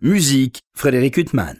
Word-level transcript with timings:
Musique, 0.00 0.60
Frédéric 0.74 1.16
Huttman. 1.16 1.56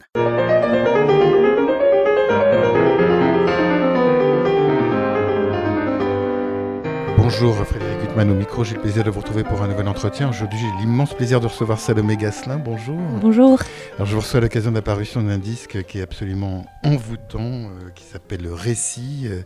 Bonjour 7.17 7.57
Frédéric 7.67 7.98
Huttman 8.19 8.31
au 8.33 8.35
micro, 8.35 8.65
j'ai 8.65 8.75
le 8.75 8.81
plaisir 8.81 9.05
de 9.05 9.11
vous 9.11 9.21
retrouver 9.21 9.45
pour 9.45 9.63
un 9.63 9.69
nouvel 9.69 9.87
entretien. 9.87 10.29
Aujourd'hui 10.29 10.59
j'ai 10.59 10.81
l'immense 10.81 11.15
plaisir 11.15 11.41
de 11.41 11.47
recevoir 11.47 11.79
Salomé 11.79 12.17
Gasselin, 12.17 12.57
bonjour. 12.57 12.99
Bonjour. 13.21 13.61
Alors 13.95 14.07
je 14.07 14.15
vous 14.15 14.21
reçois 14.21 14.39
à 14.39 14.41
l'occasion 14.41 14.71
de 14.71 14.77
l'apparition 14.77 15.23
d'un 15.23 15.39
disque 15.39 15.85
qui 15.85 16.01
est 16.01 16.03
absolument 16.03 16.67
envoûtant, 16.83 17.39
euh, 17.41 17.91
qui 17.95 18.03
s'appelle 18.03 18.43
Le 18.43 18.53
Récit. 18.53 19.27
Euh, 19.27 19.43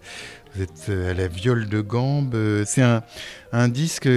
vous 0.55 0.63
êtes 0.63 0.87
euh, 0.89 1.11
à 1.11 1.14
la 1.14 1.29
viole 1.29 1.69
de 1.69 1.82
gambe. 1.82 2.35
C'est 2.64 2.81
un, 2.81 3.03
un, 3.53 3.69
disque 3.69 4.09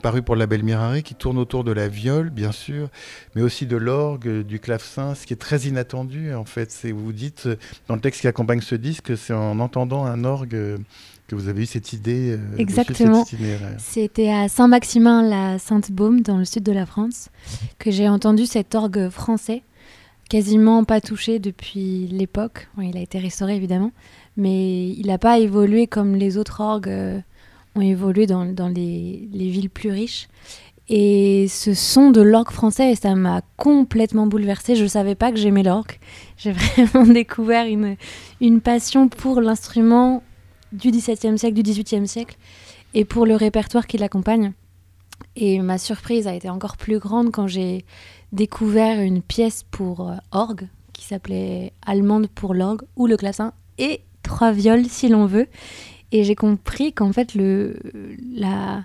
paru 0.00 0.22
pour 0.22 0.36
la 0.36 0.46
Belle 0.46 0.62
Mirare 0.62 1.02
qui 1.02 1.16
tourne 1.16 1.38
autour 1.38 1.64
de 1.64 1.72
la 1.72 1.88
viole, 1.88 2.30
bien 2.30 2.52
sûr, 2.52 2.90
mais 3.34 3.42
aussi 3.42 3.66
de 3.66 3.76
l'orgue, 3.76 4.42
du 4.42 4.60
clavecin, 4.60 5.16
ce 5.16 5.26
qui 5.26 5.32
est 5.32 5.38
très 5.38 5.62
inattendu 5.62 6.34
en 6.34 6.44
fait. 6.44 6.86
Vous 6.94 7.12
dites 7.12 7.48
dans 7.88 7.96
le 7.96 8.00
texte 8.00 8.20
qui 8.20 8.28
accompagne 8.28 8.60
ce 8.60 8.76
disque, 8.76 9.16
c'est 9.16 9.34
en 9.34 9.58
entendant 9.58 10.04
un 10.04 10.22
orgue 10.24 10.78
que 11.26 11.34
vous 11.34 11.48
avez 11.48 11.62
eu 11.62 11.66
cette 11.66 11.92
idée. 11.92 12.38
Exactement. 12.58 13.24
C'était 13.78 14.30
à 14.30 14.48
Saint-Maximin, 14.48 15.22
la 15.22 15.58
Sainte-Baume, 15.58 16.20
dans 16.20 16.38
le 16.38 16.44
sud 16.44 16.62
de 16.62 16.72
la 16.72 16.86
France, 16.86 17.30
que 17.78 17.90
j'ai 17.90 18.08
entendu 18.08 18.46
cet 18.46 18.74
orgue 18.74 19.08
français, 19.08 19.62
quasiment 20.28 20.84
pas 20.84 21.00
touché 21.00 21.38
depuis 21.38 22.08
l'époque. 22.08 22.68
Bon, 22.76 22.82
il 22.82 22.96
a 22.96 23.00
été 23.00 23.18
restauré 23.18 23.56
évidemment, 23.56 23.92
mais 24.36 24.88
il 24.90 25.06
n'a 25.06 25.18
pas 25.18 25.38
évolué 25.38 25.86
comme 25.86 26.14
les 26.14 26.36
autres 26.36 26.60
orgues 26.60 26.88
euh, 26.88 27.20
ont 27.74 27.80
évolué 27.80 28.26
dans, 28.26 28.44
dans 28.44 28.68
les, 28.68 29.28
les, 29.32 29.50
villes 29.50 29.70
plus 29.70 29.90
riches. 29.90 30.28
Et 30.88 31.46
ce 31.48 31.72
son 31.72 32.10
de 32.10 32.20
l'orgue 32.20 32.50
français, 32.50 32.94
ça 32.94 33.14
m'a 33.14 33.40
complètement 33.56 34.26
bouleversée. 34.26 34.76
Je 34.76 34.82
ne 34.82 34.88
savais 34.88 35.14
pas 35.14 35.30
que 35.30 35.38
j'aimais 35.38 35.62
l'orgue. 35.62 35.98
J'ai 36.36 36.52
vraiment 36.86 37.12
découvert 37.12 37.66
une, 37.66 37.96
une 38.40 38.60
passion 38.60 39.08
pour 39.08 39.40
l'instrument 39.40 40.22
du 40.74 40.90
XVIIe 40.90 41.38
siècle, 41.38 41.54
du 41.54 41.62
XVIIIe 41.62 42.06
siècle, 42.06 42.36
et 42.94 43.04
pour 43.04 43.26
le 43.26 43.36
répertoire 43.36 43.86
qui 43.86 43.98
l'accompagne. 43.98 44.52
Et 45.36 45.60
ma 45.60 45.78
surprise 45.78 46.26
a 46.26 46.34
été 46.34 46.48
encore 46.48 46.76
plus 46.76 46.98
grande 46.98 47.30
quand 47.30 47.46
j'ai 47.46 47.84
découvert 48.32 49.00
une 49.00 49.22
pièce 49.22 49.64
pour 49.70 50.08
euh, 50.08 50.16
orgue 50.32 50.68
qui 50.92 51.04
s'appelait 51.04 51.72
Allemande 51.84 52.28
pour 52.28 52.54
l'orgue 52.54 52.82
ou 52.96 53.06
le 53.06 53.16
classin 53.16 53.52
et 53.78 54.00
trois 54.22 54.52
viols 54.52 54.86
si 54.86 55.08
l'on 55.08 55.26
veut. 55.26 55.48
Et 56.12 56.24
j'ai 56.24 56.34
compris 56.34 56.92
qu'en 56.92 57.12
fait, 57.12 57.34
le, 57.34 57.76
la, 58.34 58.84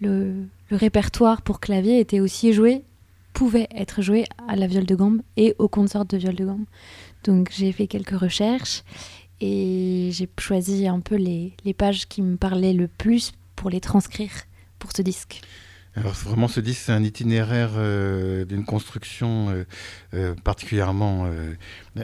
le, 0.00 0.46
répertoire 0.70 1.40
pour 1.40 1.60
clavier 1.60 1.98
était 1.98 2.20
aussi 2.20 2.52
joué, 2.52 2.82
pouvait 3.32 3.68
être 3.74 4.02
joué 4.02 4.26
à 4.46 4.56
la 4.56 4.66
viole 4.66 4.84
de 4.84 4.94
gambe 4.94 5.22
et 5.36 5.54
au 5.58 5.68
consort 5.68 6.04
de 6.04 6.18
viole 6.18 6.34
de 6.34 6.44
gambe. 6.44 6.64
Donc 7.24 7.50
j'ai 7.52 7.72
fait 7.72 7.86
quelques 7.86 8.18
recherches 8.18 8.84
et 9.40 10.10
j'ai 10.12 10.28
choisi 10.38 10.86
un 10.88 11.00
peu 11.00 11.16
les, 11.16 11.54
les 11.64 11.74
pages 11.74 12.08
qui 12.08 12.22
me 12.22 12.36
parlaient 12.36 12.72
le 12.72 12.88
plus 12.88 13.32
pour 13.56 13.70
les 13.70 13.80
transcrire 13.80 14.32
pour 14.78 14.90
ce 14.96 15.02
disque. 15.02 15.42
Alors 15.98 16.12
vraiment, 16.12 16.46
ce 16.46 16.60
disque, 16.60 16.82
c'est 16.86 16.92
un 16.92 17.02
itinéraire 17.02 17.70
euh, 17.76 18.44
d'une 18.44 18.64
construction 18.64 19.48
euh, 19.48 19.64
euh, 20.14 20.34
particulièrement 20.44 21.26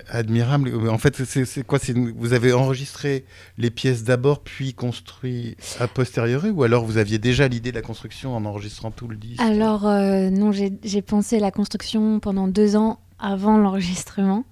admirable. 0.09 0.89
En 0.89 0.99
fait, 0.99 1.25
c'est 1.25 1.65
quoi? 1.65 1.79
Vous 2.17 2.33
avez 2.33 2.53
enregistré 2.53 3.25
les 3.57 3.71
pièces 3.71 4.03
d'abord, 4.03 4.41
puis 4.41 4.75
construit 4.75 5.57
a 5.79 5.87
posteriori 5.87 6.51
Ou 6.51 6.65
alors 6.65 6.85
vous 6.85 6.99
aviez 6.99 7.19
déjà 7.19 7.47
l'idée 7.47 7.71
de 7.71 7.77
la 7.77 7.83
construction 7.83 8.35
en 8.37 8.45
enregistrant 8.45 8.91
tout 8.91 9.07
le 9.07 9.17
disque? 9.17 9.41
Alors 9.41 9.85
non, 9.85 10.51
j'ai 10.51 11.03
pensé 11.03 11.39
la 11.39 11.51
construction 11.51 12.19
pendant 12.19 12.49
deux 12.49 12.75
ans 12.75 12.99
avant 13.19 13.59
l'enregistrement. 13.59 14.45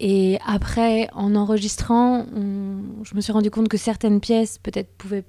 Et 0.00 0.38
après, 0.44 1.08
en 1.12 1.34
enregistrant, 1.34 2.26
je 2.34 3.14
me 3.14 3.20
suis 3.20 3.32
rendu 3.32 3.50
compte 3.50 3.68
que 3.68 3.76
certaines 3.76 4.20
pièces 4.20 4.58
peut-être 4.58 4.92
pouvaient 4.96 5.24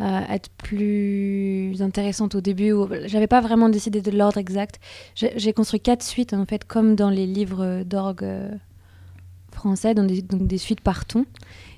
euh, 0.00 0.20
être 0.28 0.50
plus 0.50 1.80
intéressante 1.80 2.34
au 2.34 2.40
début. 2.40 2.72
J'avais 3.06 3.28
pas 3.28 3.40
vraiment 3.40 3.68
décidé 3.68 4.02
de 4.02 4.10
l'ordre 4.10 4.38
exact. 4.38 4.80
J'ai 5.14 5.52
construit 5.52 5.78
quatre 5.78 6.02
suites 6.02 6.34
en 6.34 6.44
fait, 6.46 6.64
comme 6.64 6.96
dans 6.96 7.10
les 7.10 7.26
livres 7.26 7.84
d'orgue 7.84 8.24
euh, 8.24 8.50
français, 9.52 9.94
donc 9.94 10.08
des 10.08 10.58
suites 10.58 10.80
par 10.80 11.04
ton. 11.04 11.26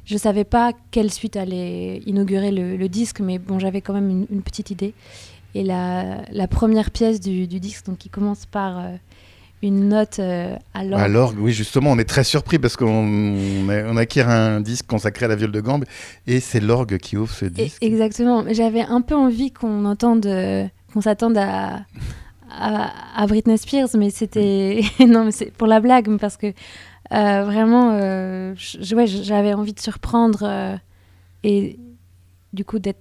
Je 0.07 0.17
savais 0.17 0.45
pas 0.45 0.73
quelle 0.93 1.13
suite 1.13 1.37
allait 1.37 1.99
inaugurer 2.07 2.53
le, 2.53 2.89
disque, 2.89 3.21
mais 3.21 3.39
bon, 3.39 3.59
j'avais 3.59 3.83
quand 3.83 3.93
même 3.93 4.27
une, 4.31 4.43
petite 4.43 4.71
idée. 4.71 4.95
Et 5.55 5.63
la, 5.63 6.49
première 6.49 6.91
pièce 6.91 7.21
du, 7.21 7.47
du, 7.47 7.61
disque, 7.61 7.87
donc 7.87 7.99
qui 7.99 8.09
commence 8.09 8.47
par 8.47 8.79
euh, 8.79 8.97
une 9.67 9.89
note 9.89 10.19
euh, 10.19 10.57
à 10.75 10.85
l'orgue. 10.85 11.03
À 11.03 11.09
l'orgue, 11.09 11.39
oui, 11.39 11.53
justement, 11.53 11.91
on 11.93 11.99
est 11.99 12.09
très 12.09 12.25
surpris 12.25 12.59
parce 12.59 12.77
qu'on 12.77 12.87
on 12.87 13.97
acquiert 13.97 14.29
un 14.29 14.61
disque 14.61 14.87
consacré 14.87 15.27
à 15.27 15.29
la 15.29 15.37
viole 15.37 15.53
de 15.53 15.61
gambe 15.61 15.85
et 16.27 16.41
c'est 16.41 16.61
l'orgue 16.61 16.99
qui 16.99 17.17
ouvre 17.17 17.33
ce 17.33 17.45
disque. 17.47 17.83
Et, 17.83 17.87
exactement. 17.87 18.45
J'avais 18.51 18.83
un 18.83 19.01
peu 19.01 19.15
envie 19.15 19.53
qu'on 19.53 19.85
entende, 19.85 20.29
qu'on 20.93 21.01
s'attende 21.01 21.37
à, 21.39 21.85
à, 22.51 22.91
à, 23.23 23.27
Britney 23.27 23.59
Spears, 23.59 23.89
mais 23.97 24.11
c'était. 24.11 24.83
non, 25.01 25.25
mais 25.25 25.33
c'est 25.33 25.53
pour 25.53 25.67
la 25.67 25.81
blague, 25.81 26.17
parce 26.19 26.37
que 26.37 26.47
euh, 27.13 27.45
vraiment, 27.45 27.93
euh, 27.93 28.55
j'avais 28.57 29.55
envie 29.55 29.75
de 29.75 29.81
surprendre 29.81 30.79
et 31.45 31.79
du 32.53 32.65
coup 32.65 32.79
d'être 32.79 33.01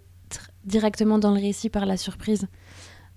directement 0.65 1.19
dans 1.19 1.31
le 1.31 1.39
récit 1.39 1.69
par 1.69 1.85
la 1.85 1.97
surprise. 1.97 2.47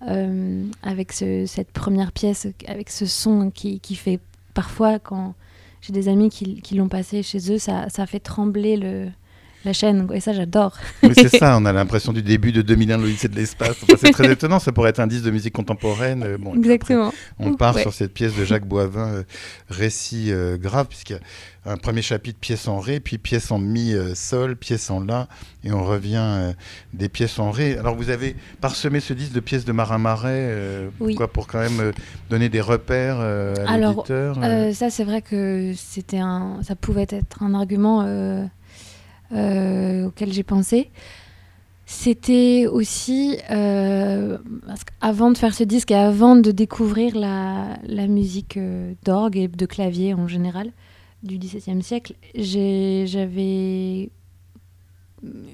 Euh, 0.07 0.65
avec 0.85 1.13
ce, 1.13 1.45
cette 1.47 1.73
première 1.73 2.13
pièce, 2.13 2.47
avec 2.69 2.89
ce 2.89 3.05
son 3.05 3.51
qui, 3.51 3.81
qui 3.81 3.97
fait 3.97 4.21
parfois, 4.55 5.01
quand 5.01 5.35
j'ai 5.81 5.93
des 5.93 6.09
amis 6.09 6.31
qui, 6.31 6.61
qui 6.63 6.77
l'ont 6.77 6.89
passé 6.89 7.25
chez 7.25 7.53
eux, 7.53 7.59
ça, 7.59 7.89
ça 7.89 8.07
fait 8.07 8.21
trembler 8.21 8.77
le, 8.77 9.09
la 9.65 9.73
chaîne. 9.73 10.09
Et 10.13 10.21
ça, 10.21 10.33
j'adore. 10.33 10.77
Mais 11.03 11.15
c'est 11.15 11.37
ça, 11.37 11.57
on 11.61 11.65
a 11.65 11.73
l'impression 11.73 12.13
du 12.13 12.23
début 12.23 12.53
de 12.53 12.63
2001, 12.63 12.99
l'Odyssée 12.99 13.29
de 13.29 13.37
l'espace. 13.37 13.77
Enfin, 13.83 13.95
c'est 13.99 14.13
très 14.13 14.31
étonnant, 14.31 14.59
ça 14.59 14.73
pourrait 14.73 14.91
être 14.91 15.01
un 15.01 15.07
disque 15.07 15.25
de 15.25 15.31
musique 15.31 15.55
contemporaine. 15.55 16.23
Euh, 16.23 16.39
bon, 16.39 16.55
Exactement. 16.55 17.09
Après, 17.09 17.15
on 17.39 17.55
part 17.55 17.77
ouais. 17.77 17.83
sur 17.83 17.93
cette 17.93 18.15
pièce 18.15 18.35
de 18.35 18.45
Jacques 18.45 18.67
Boivin, 18.67 19.09
euh, 19.09 19.23
récit 19.69 20.31
euh, 20.31 20.57
grave, 20.57 20.87
puisqu'il 20.89 21.15
y 21.15 21.69
a 21.69 21.73
un 21.73 21.77
premier 21.77 22.03
chapitre 22.03 22.39
pièce 22.39 22.69
en 22.69 22.79
ré, 22.79 23.01
puis 23.01 23.19
pièce 23.19 23.51
en 23.51 23.59
mi 23.59 23.93
euh, 23.93 24.15
sol, 24.15 24.57
pièce 24.57 24.91
en 24.91 25.01
la, 25.05 25.29
et 25.65 25.73
on 25.73 25.85
revient 25.85 26.55
des 26.95 27.09
pièces 27.09 27.39
en 27.39 27.51
ré. 27.51 27.77
Alors 27.77 27.97
vous 27.97 28.11
avez 28.11 28.37
parsemé 28.61 29.01
ce 29.01 29.13
disque 29.13 29.33
de 29.33 29.41
pièces 29.41 29.65
de 29.65 29.73
Marin 29.73 29.99
Marais, 29.99 30.55
oui. 31.01 31.15
pourquoi 31.15 31.29
pour 31.33 31.47
quand 31.47 31.59
même 31.59 31.93
donner 32.31 32.49
des 32.49 32.61
repères 32.61 33.21
à 33.21 33.77
l'éditeur 33.77 34.37
ça 34.73 34.91
c'est 34.91 35.05
vrai 35.05 35.21
que 35.21 35.73
c'était 35.77 36.19
un, 36.19 36.61
ça 36.63 36.77
pouvait 36.77 37.07
être 37.11 37.43
un 37.43 37.55
argument 37.55 38.03
auquel 39.33 40.33
j'ai 40.33 40.43
pensé. 40.43 40.91
C'était 41.91 42.67
aussi, 42.67 43.39
euh, 43.51 44.37
avant 45.01 45.31
de 45.31 45.39
faire 45.39 45.55
ce 45.55 45.65
disque 45.65 45.91
et 45.91 45.95
avant 45.95 46.37
de 46.37 46.51
découvrir 46.51 47.17
la, 47.17 47.79
la 47.83 48.07
musique 48.07 48.59
euh, 48.59 48.93
d'orgue 49.07 49.39
et 49.39 49.49
de 49.49 49.65
clavier 49.65 50.13
en 50.13 50.29
général, 50.29 50.71
du 51.23 51.39
XVIIe 51.39 51.83
siècle, 51.83 52.13
j'avais 52.35 54.11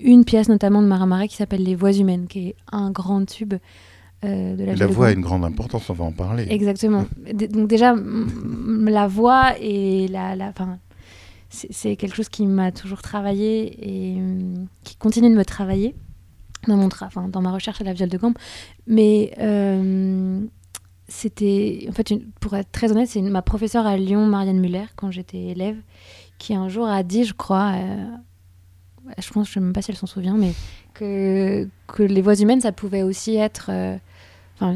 une 0.03 0.25
pièce 0.25 0.49
notamment 0.49 0.83
de 0.83 0.89
Marat 0.89 1.29
qui 1.29 1.37
s'appelle 1.37 1.63
Les 1.63 1.77
Voix 1.77 1.93
humaines, 1.93 2.27
qui 2.27 2.49
est 2.49 2.57
un 2.73 2.91
grand 2.91 3.25
tube 3.25 3.55
euh, 4.25 4.57
de 4.57 4.65
la 4.65 4.75
La 4.75 4.87
voix 4.89 5.07
a 5.07 5.13
une 5.13 5.21
grande 5.21 5.45
importance, 5.45 5.89
on 5.89 5.95
va 5.95 6.05
en 6.05 6.13
parler. 6.13 6.49
Exactement. 6.51 7.07
Donc 7.33 7.69
déjà, 7.69 7.95
la 7.95 9.07
voix 9.07 9.53
et 9.61 10.09
la... 10.09 10.35
la 10.35 10.53
c'est 11.55 11.97
quelque 11.97 12.17
chose 12.17 12.29
qui 12.29 12.47
m'a 12.47 12.73
toujours 12.73 13.03
travaillé 13.03 14.17
et 14.17 14.19
qui 14.83 14.97
continue 14.97 15.31
de 15.31 15.35
me 15.35 15.45
travailler 15.45 15.95
dans, 16.67 16.77
mon 16.77 16.89
tra 16.89 17.09
dans 17.29 17.41
ma 17.41 17.53
recherche 17.53 17.81
à 17.81 17.85
la 17.85 17.93
viole 17.93 18.09
de 18.09 18.19
gambe. 18.19 18.37
Mais... 18.87 19.33
Euh, 19.39 20.41
c'était 21.09 21.87
en 21.89 21.93
fait 21.93 22.15
pour 22.41 22.55
être 22.57 22.73
très 22.73 22.91
honnête 22.91 23.09
c'est 23.09 23.21
ma 23.21 23.43
professeure 23.43 23.87
à 23.87 23.97
Lyon 23.97 24.27
Marianne 24.27 24.59
Muller 24.59 24.87
quand 24.97 25.11
j'étais 25.11 25.39
élève 25.39 25.77
qui 26.39 26.55
un 26.55 26.69
jour 26.69 26.89
a 26.89 27.03
dit 27.03 27.25
je 27.25 27.35
crois 27.35 27.73
euh, 27.75 28.07
je 29.19 29.31
pense 29.31 29.49
je 29.49 29.53
sais 29.53 29.61
même 29.61 29.75
pas 29.75 29.83
si 29.83 29.91
elle 29.91 29.99
s'en 29.99 30.07
souvient 30.07 30.37
mais 30.37 30.53
que 30.95 31.69
que 31.89 32.03
les 32.03 32.23
voix 32.23 32.35
humaines 32.35 32.63
ça 32.63 32.73
pouvait 32.73 33.03
aussi 33.03 33.37
être 33.37 33.67
euh, 33.69 33.99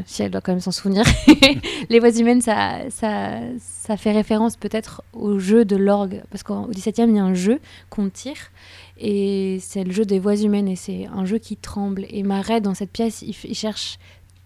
si 0.05 0.23
elle 0.23 0.31
doit 0.31 0.41
quand 0.41 0.51
même 0.51 0.59
s'en 0.59 0.71
souvenir 0.71 1.03
les 1.89 1.99
voix 1.99 2.11
humaines 2.11 2.41
ça 2.41 2.89
ça 2.89 3.39
ça 3.59 3.97
fait 3.97 4.11
référence 4.11 4.57
peut-être 4.57 5.03
au 5.13 5.39
jeu 5.39 5.65
de 5.65 5.75
l'orgue 5.75 6.21
parce 6.29 6.43
qu'au 6.43 6.69
17e 6.71 7.09
il 7.09 7.15
y 7.15 7.19
a 7.19 7.23
un 7.23 7.33
jeu 7.33 7.59
qu'on 7.89 8.09
tire 8.09 8.51
et 8.97 9.57
c'est 9.61 9.83
le 9.83 9.91
jeu 9.91 10.05
des 10.05 10.19
voix 10.19 10.35
humaines 10.35 10.67
et 10.67 10.75
c'est 10.75 11.07
un 11.07 11.25
jeu 11.25 11.37
qui 11.37 11.55
tremble 11.55 12.05
et 12.09 12.23
Marais 12.23 12.61
dans 12.61 12.73
cette 12.73 12.91
pièce 12.91 13.21
il, 13.21 13.33
il 13.45 13.55
cherche 13.55 13.97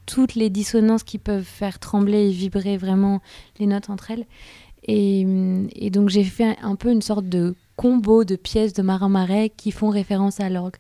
toutes 0.06 0.36
les 0.36 0.50
dissonances 0.50 1.04
qui 1.04 1.18
peuvent 1.18 1.44
faire 1.44 1.80
trembler 1.80 2.30
et 2.30 2.32
vibrer 2.32 2.78
vraiment 2.78 3.22
les 3.60 3.68
notes 3.68 3.90
entre 3.90 4.12
elles. 4.12 4.26
Et, 4.86 5.26
et 5.76 5.90
donc 5.90 6.10
j'ai 6.10 6.24
fait 6.24 6.58
un 6.62 6.76
peu 6.76 6.92
une 6.92 7.02
sorte 7.02 7.28
de 7.28 7.56
combo 7.76 8.24
de 8.24 8.36
pièces 8.36 8.74
de 8.74 8.82
Marin 8.82 9.10
Marais 9.10 9.50
qui 9.56 9.72
font 9.72 9.90
référence 9.90 10.40
à 10.40 10.50
l'orgue. 10.50 10.76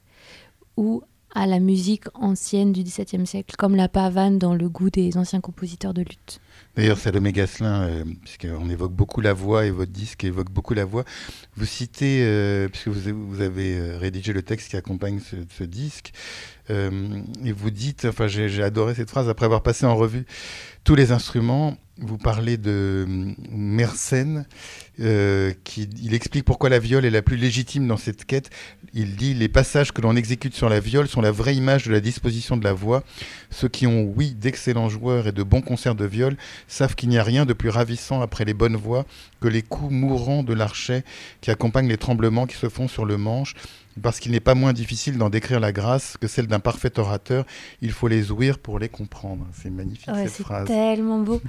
Où 0.75 1.03
à 1.33 1.47
la 1.47 1.59
musique 1.59 2.05
ancienne 2.13 2.71
du 2.71 2.83
XVIIe 2.83 3.25
siècle, 3.25 3.55
comme 3.57 3.75
la 3.75 3.89
pavane 3.89 4.37
dans 4.37 4.53
le 4.53 4.69
goût 4.69 4.89
des 4.89 5.17
anciens 5.17 5.41
compositeurs 5.41 5.93
de 5.93 6.01
lutte. 6.01 6.39
D'ailleurs, 6.75 6.97
Salomé 6.97 7.31
Gasselin, 7.31 7.83
euh, 7.83 8.03
puisqu'on 8.21 8.69
évoque 8.69 8.93
beaucoup 8.93 9.21
la 9.21 9.33
voix 9.33 9.65
et 9.65 9.71
votre 9.71 9.91
disque 9.91 10.23
évoque 10.23 10.51
beaucoup 10.51 10.73
la 10.73 10.85
voix, 10.85 11.03
vous 11.55 11.65
citez, 11.65 12.23
euh, 12.23 12.67
puisque 12.67 12.87
vous, 12.87 13.41
avez 13.41 13.77
euh, 13.77 13.97
rédigé 13.97 14.33
le 14.33 14.41
texte 14.41 14.69
qui 14.69 14.77
accompagne 14.77 15.19
ce, 15.19 15.63
disque, 15.63 16.13
et 16.69 17.51
vous 17.51 17.71
dites, 17.71 18.05
enfin 18.05 18.27
j'ai 18.27 18.63
adoré 18.63 18.95
cette 18.95 19.09
phrase, 19.09 19.29
après 19.29 19.45
avoir 19.45 19.63
passé 19.63 19.85
en 19.85 19.95
revue 19.95 20.25
tous 20.83 20.95
les 20.95 21.11
instruments, 21.11 21.77
vous 21.97 22.17
parlez 22.17 22.57
de 22.57 23.05
Mersenne, 23.49 24.45
qui, 24.97 25.89
il 26.01 26.13
explique 26.13 26.43
pourquoi 26.43 26.69
la 26.69 26.79
viole 26.79 27.05
est 27.05 27.09
la 27.09 27.21
plus 27.21 27.37
légitime 27.37 27.87
dans 27.87 27.97
cette 27.97 28.25
quête. 28.25 28.49
Il 28.93 29.15
dit 29.15 29.33
Les 29.33 29.47
passages 29.47 29.91
que 29.91 30.01
l'on 30.01 30.15
exécute 30.15 30.53
sur 30.55 30.69
la 30.69 30.79
viole 30.79 31.07
sont 31.07 31.21
la 31.21 31.31
vraie 31.31 31.55
image 31.55 31.85
de 31.85 31.91
la 31.91 32.01
disposition 32.01 32.57
de 32.57 32.63
la 32.63 32.73
voix. 32.73 33.03
Ceux 33.49 33.69
qui 33.69 33.87
ont, 33.87 34.11
oui, 34.15 34.33
d'excellents 34.33 34.89
joueurs 34.89 35.27
et 35.27 35.31
de 35.31 35.43
bons 35.43 35.61
concerts 35.61 35.95
de 35.95 36.05
viole 36.05 36.35
savent 36.67 36.95
qu'il 36.95 37.09
n'y 37.09 37.17
a 37.17 37.23
rien 37.23 37.45
de 37.45 37.53
plus 37.53 37.69
ravissant 37.69 38.21
après 38.21 38.43
les 38.43 38.53
bonnes 38.53 38.75
voix 38.75 39.05
que 39.39 39.47
les 39.47 39.61
coups 39.61 39.91
mourants 39.91 40.43
de 40.43 40.53
l'archet 40.53 41.03
qui 41.41 41.51
accompagnent 41.51 41.89
les 41.89 41.97
tremblements 41.97 42.45
qui 42.45 42.57
se 42.57 42.69
font 42.69 42.87
sur 42.87 43.05
le 43.05 43.17
manche. 43.17 43.55
Parce 44.01 44.19
qu'il 44.19 44.31
n'est 44.31 44.39
pas 44.39 44.55
moins 44.55 44.73
difficile 44.73 45.17
d'en 45.17 45.29
décrire 45.29 45.59
la 45.59 45.71
grâce 45.71 46.17
que 46.17 46.27
celle 46.27 46.47
d'un 46.47 46.59
parfait 46.59 46.97
orateur. 46.97 47.45
Il 47.81 47.91
faut 47.91 48.07
les 48.07 48.31
ouïr 48.31 48.57
pour 48.57 48.79
les 48.79 48.89
comprendre. 48.89 49.45
C'est 49.53 49.69
magnifique 49.69 50.09
cette 50.15 50.29
phrase. 50.31 50.67
C'est 50.67 50.73
tellement 50.73 51.19
beau. 51.19 51.41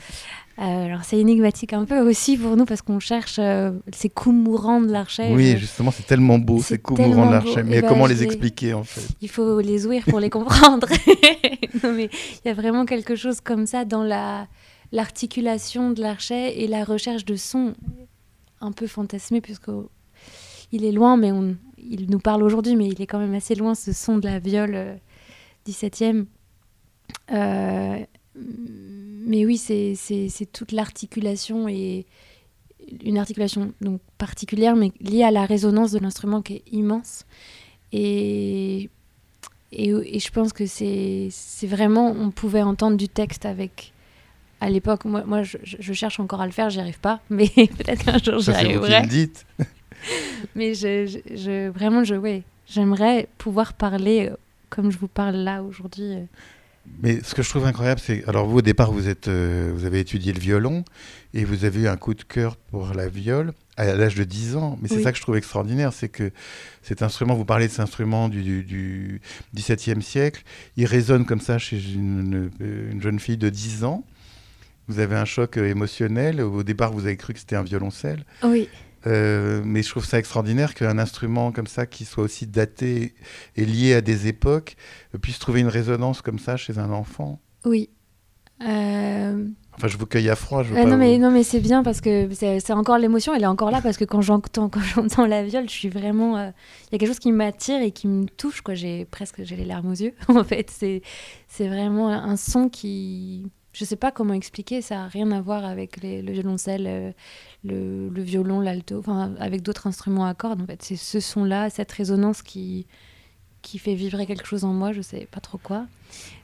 Euh, 0.59 0.85
alors 0.85 1.03
c'est 1.03 1.19
énigmatique 1.19 1.73
un 1.73 1.85
peu 1.85 1.99
aussi 1.99 2.37
pour 2.37 2.57
nous 2.57 2.65
parce 2.65 2.81
qu'on 2.81 3.01
cherche 3.01 3.37
euh, 3.41 3.73
ces 3.93 4.09
coups 4.09 4.37
mourants 4.37 4.81
de 4.81 4.93
l'archet. 4.93 5.33
Oui, 5.35 5.57
justement, 5.59 5.91
c'est 5.91 6.07
tellement 6.07 6.39
beau 6.39 6.61
ces 6.61 6.79
coups 6.79 7.01
mourants 7.01 7.27
de 7.27 7.33
l'archet. 7.33 7.63
Mais 7.63 7.81
bah, 7.81 7.89
comment 7.89 8.07
les 8.07 8.23
expliquer 8.23 8.75
en 8.75 8.85
fait? 8.85 9.09
Il 9.21 9.29
faut 9.29 9.61
les 9.61 9.87
ouïr 9.87 10.05
pour 10.05 10.21
les 10.21 10.31
comprendre. 10.31 10.87
non 11.83 11.93
mais 11.93 12.09
il 12.45 12.49
y 12.49 12.51
a 12.51 12.55
vraiment 12.55 12.85
quelque 12.85 13.17
chose 13.17 13.41
comme 13.41 13.67
ça 13.67 13.85
dans 13.85 14.05
la 14.05 14.47
l'articulation 14.93 15.91
de 15.91 16.01
l'archet 16.01 16.61
et 16.61 16.69
la 16.69 16.85
recherche 16.85 17.25
de 17.25 17.35
son 17.35 17.75
un 18.61 18.71
peu 18.71 18.87
fantasmé 18.87 19.41
puisque 19.41 19.71
il 20.73 20.85
est 20.85 20.93
loin, 20.93 21.17
mais 21.17 21.33
on, 21.33 21.57
il 21.89 22.11
nous 22.11 22.19
parle 22.19 22.43
aujourd'hui, 22.43 22.77
mais 22.77 22.89
il 22.89 23.01
est 23.01 23.07
quand 23.07 23.19
même 23.19 23.35
assez 23.35 23.55
loin 23.55 23.75
ce 23.75 23.93
son 23.93 24.19
de 24.19 24.27
la 24.27 24.39
viole 24.39 24.99
17e. 25.67 26.25
Euh, 27.31 27.35
euh, 27.35 28.05
mais 29.27 29.47
oui, 29.47 29.57
c'est 29.57 30.53
toute 30.53 30.73
l'articulation 30.73 31.69
et 31.69 32.07
une 33.03 33.17
articulation 33.19 33.73
donc 33.81 34.01
particulière, 34.19 34.77
mais 34.77 34.93
liée 35.01 35.23
à 35.23 35.31
la 35.31 35.47
résonance 35.47 35.93
de 35.93 35.99
l'instrument 35.99 36.43
qui 36.43 36.57
est 36.57 36.63
immense. 36.73 37.25
Et, 37.93 38.91
et, 39.73 40.19
je 40.19 40.31
pense 40.31 40.53
que 40.53 40.67
c'est 40.67 41.31
vraiment, 41.67 42.11
on 42.11 42.31
pouvait 42.31 42.63
entendre 42.63 42.97
du 42.97 43.09
texte 43.09 43.47
avec 43.47 43.93
à 44.61 44.71
l'époque, 44.71 45.05
moi, 45.05 45.25
moi 45.27 45.43
je, 45.43 45.93
cherche 45.93 46.21
encore 46.21 46.41
à 46.41 46.47
le 46.47 46.53
faire, 46.53 46.71
j'y 46.71 46.81
arrive 46.81 47.01
pas, 47.01 47.21
mais 47.29 47.49
peut-être 47.55 48.05
qu'un 48.05 48.19
jour 48.19 48.41
j'y 48.41 48.51
arriverai. 48.51 49.31
mais 50.55 50.75
je, 50.75 51.07
je, 51.35 51.69
vraiment, 51.69 52.05
je, 52.05 52.15
ouais, 52.15 52.43
j'aimerais 52.67 53.29
pouvoir 53.39 53.73
parler 53.75 54.29
euh, 54.31 54.37
comme 54.71 54.91
je 54.91 54.99
vous 54.99 55.09
parle 55.09 55.37
là 55.37 55.63
aujourd'hui. 55.63 56.15
Euh. 56.15 56.25
Mais 57.03 57.21
ce 57.23 57.35
que 57.35 57.43
je 57.43 57.49
trouve 57.49 57.65
incroyable, 57.65 58.01
c'est 58.01 58.27
alors 58.29 58.47
vous 58.47 58.59
au 58.59 58.63
départ 58.63 58.93
vous 58.93 59.09
êtes, 59.09 59.29
euh, 59.29 59.73
vous 59.75 59.87
avez 59.87 60.01
étudié 60.01 60.33
le 60.33 60.41
violon 60.41 60.85
et 61.33 61.45
vous 61.45 61.65
avez 61.65 61.83
eu 61.83 61.89
un 61.89 61.97
coup 61.97 62.15
de 62.15 62.23
cœur 62.23 62.57
pour 62.57 62.93
la 62.93 63.09
viole 63.09 63.53
à 63.77 63.87
l'âge 63.95 64.15
de 64.15 64.25
10 64.25 64.57
ans. 64.57 64.79
Mais 64.81 64.89
c'est 64.89 65.03
ça 65.03 65.11
que 65.11 65.17
je 65.17 65.23
trouve 65.23 65.37
extraordinaire, 65.37 65.93
c'est 65.93 66.09
que 66.09 66.31
cet 66.83 67.03
instrument, 67.03 67.35
vous 67.35 67.45
parlez 67.45 67.67
de 67.67 67.73
cet 67.73 67.81
instrument 67.81 68.29
du, 68.29 68.63
du, 68.63 69.21
XVIIe 69.55 70.03
siècle, 70.03 70.43
il 70.77 70.87
résonne 70.87 71.25
comme 71.25 71.41
ça 71.41 71.59
chez 71.59 71.81
une, 71.95 72.51
une, 72.61 73.03
jeune 73.03 73.19
fille 73.19 73.39
de 73.39 73.49
10 73.49 73.85
ans. 73.85 74.05
Vous 74.87 74.99
avez 74.99 75.17
un 75.17 75.25
choc 75.25 75.57
émotionnel. 75.57 76.43
Au 76.43 76.63
départ, 76.63 76.93
vous 76.93 77.07
avez 77.07 77.17
cru 77.17 77.33
que 77.33 77.39
c'était 77.39 77.57
un 77.57 77.63
violoncelle. 77.63 78.25
Oui. 78.43 78.69
Euh, 79.07 79.63
mais 79.65 79.83
je 79.83 79.91
trouve 79.91 80.05
ça 80.05 80.19
extraordinaire 80.19 80.75
qu'un 80.75 80.99
instrument 80.99 81.53
comme 81.53 81.67
ça, 81.67 81.87
qui 81.87 82.05
soit 82.05 82.25
aussi 82.25 82.47
daté 82.47 83.15
et 83.57 83.65
lié 83.65 83.95
à 83.95 84.01
des 84.01 84.29
époques, 84.29 84.77
puisse 85.21 85.39
trouver 85.39 85.61
une 85.61 85.69
résonance 85.69 86.23
comme 86.23 86.39
ça 86.39 86.57
chez 86.57 86.79
un 86.79 86.91
enfant. 86.91 87.41
Oui. 87.65 87.91
Euh, 88.63 89.47
enfin, 89.75 89.89
je 89.89 89.99
vous 89.99 90.07
cueille 90.07 90.31
à 90.31 90.37
froid. 90.37 90.63
Je 90.63 90.73
euh, 90.73 90.85
non, 90.85 90.97
mais, 90.97 91.19
non, 91.19 91.31
mais 91.31 91.43
c'est 91.43 91.61
bien 91.61 91.83
parce 91.83 92.01
que 92.01 92.29
c'est 92.33 92.73
encore 92.73 92.99
l'émotion, 92.99 93.35
elle 93.35 93.43
est 93.43 93.47
encore 93.47 93.71
là 93.71 93.81
parce 93.83 93.97
que 93.97 94.05
quand 94.05 94.21
j'entends 94.23 95.27
la 95.27 95.43
viole, 95.43 95.69
je 95.69 95.75
suis 95.75 95.89
vraiment. 95.89 96.39
Il 96.39 96.93
y 96.93 96.95
a 96.95 96.99
quelque 96.99 97.09
chose 97.09 97.19
qui 97.19 97.33
m'attire 97.33 97.83
et 97.83 97.91
qui 97.91 98.07
me 98.07 98.27
touche. 98.27 98.63
J'ai 98.73 99.05
presque 99.07 99.43
j'ai 99.45 99.57
les 99.57 99.65
larmes 99.65 99.91
aux 99.91 99.97
yeux. 99.97 100.15
en 100.29 100.45
fait, 100.45 100.71
c'est 100.71 101.03
c'est 101.49 101.69
vraiment 101.69 102.11
un 102.11 102.37
son 102.37 102.69
qui 102.69 103.51
je 103.75 103.85
sais 103.85 103.97
pas 103.97 104.13
comment 104.13 104.35
expliquer, 104.35 104.81
ça 104.81 104.95
n'a 104.95 105.09
rien 105.09 105.31
à 105.33 105.41
voir 105.41 105.65
avec 105.65 105.99
le 106.03 106.33
violoncelle, 106.33 106.87
euh, 106.87 107.13
le, 107.65 108.23
violon, 108.23 108.61
l'alto, 108.61 108.99
enfin 108.99 109.35
avec 109.39 109.63
d'autres 109.63 109.89
instruments 109.89 110.27
à 110.27 110.35
cordes. 110.35 110.63
En 110.63 110.67
fait, 110.67 110.83
c'est 110.83 110.97
ce 110.97 111.21
son-là, 111.21 111.69
cette 111.69 111.93
résonance 111.93 112.41
qui 112.43 112.87
qui 113.63 113.79
fait 113.79 113.95
vibrer 113.95 114.27
quelque 114.27 114.47
chose 114.47 114.65
en 114.65 114.75
moi, 114.75 114.93
je 114.93 115.01
sais 115.01 115.27
pas 115.31 115.41
trop 115.41 115.59
quoi. 115.59 115.87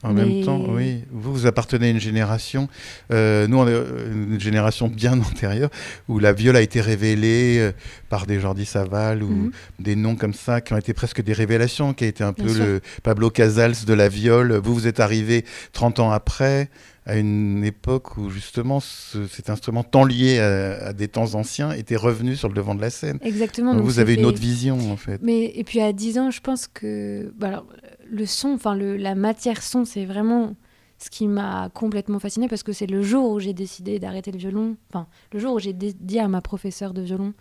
En 0.03 0.13
même 0.13 0.43
temps, 0.43 0.65
oui, 0.69 1.03
vous, 1.11 1.31
vous 1.31 1.45
appartenez 1.45 1.87
à 1.87 1.89
une 1.91 1.99
génération, 1.99 2.67
euh, 3.13 3.45
nous 3.47 3.57
on 3.59 3.67
est 3.67 3.71
euh, 3.71 4.31
une 4.31 4.39
génération 4.39 4.87
bien 4.87 5.19
antérieure, 5.19 5.69
où 6.07 6.17
la 6.17 6.33
viole 6.33 6.55
a 6.55 6.61
été 6.61 6.81
révélée 6.81 7.71
par 8.09 8.25
des 8.25 8.39
Jordi 8.39 8.65
Saval 8.65 9.21
ou 9.21 9.29
mhm. 9.29 9.51
des 9.79 9.95
noms 9.95 10.15
comme 10.15 10.33
ça, 10.33 10.59
qui 10.59 10.73
ont 10.73 10.77
été 10.77 10.93
presque 10.93 11.21
des 11.21 11.33
révélations, 11.33 11.93
qui 11.93 12.05
a 12.05 12.07
été 12.07 12.23
un 12.23 12.33
peu 12.33 12.51
le 12.51 12.81
Pablo 13.03 13.29
Casals 13.29 13.85
de 13.85 13.93
la 13.93 14.09
viole. 14.09 14.53
Vous, 14.53 14.73
vous 14.73 14.87
êtes 14.87 14.99
arrivé 14.99 15.45
30 15.73 15.99
ans 15.99 16.11
après 16.11 16.69
à 17.05 17.17
une 17.17 17.63
époque 17.63 18.17
où 18.17 18.29
justement 18.29 18.79
cet 18.79 19.49
instrument 19.49 19.83
tant 19.83 20.03
lié 20.03 20.39
à, 20.39 20.93
des 20.93 21.07
temps 21.07 21.33
anciens 21.33 21.71
était 21.71 21.95
revenu 21.95 22.35
sur 22.35 22.47
le 22.47 22.53
devant 22.53 22.75
de 22.75 22.81
la 22.81 22.91
scène. 22.91 23.17
Exactement. 23.23 23.73
Donc, 23.73 23.83
vous 23.83 23.99
avez 23.99 24.13
une 24.13 24.25
autre 24.25 24.39
vision 24.39 24.91
en 24.91 24.97
fait. 24.97 25.19
Mais 25.21 25.51
et 25.55 25.63
puis 25.63 25.81
à 25.81 25.93
10 25.93 26.19
ans, 26.19 26.31
je 26.31 26.41
pense 26.41 26.67
que 26.67 27.33
bah 27.37 27.47
alors, 27.47 27.65
le 28.11 28.25
son, 28.25 28.49
enfin 28.49 28.75
la 28.75 29.15
matière 29.15 29.63
son, 29.63 29.85
c'est 29.85 30.05
vraiment 30.05 30.55
ce 30.99 31.09
qui 31.09 31.27
m'a 31.27 31.69
complètement 31.73 32.19
fascinée 32.19 32.47
parce 32.47 32.61
que 32.61 32.73
c'est 32.73 32.85
le 32.85 33.01
jour 33.01 33.31
où 33.31 33.39
j'ai 33.39 33.53
décidé 33.53 33.97
d'arrêter 33.97 34.31
le 34.31 34.37
violon, 34.37 34.75
enfin 34.89 35.07
le 35.33 35.39
jour 35.39 35.55
où 35.55 35.59
j'ai 35.59 35.73
dit 35.73 36.19
à 36.19 36.27
ma 36.27 36.41
professeure 36.41 36.93
de 36.93 37.01
violon 37.01 37.33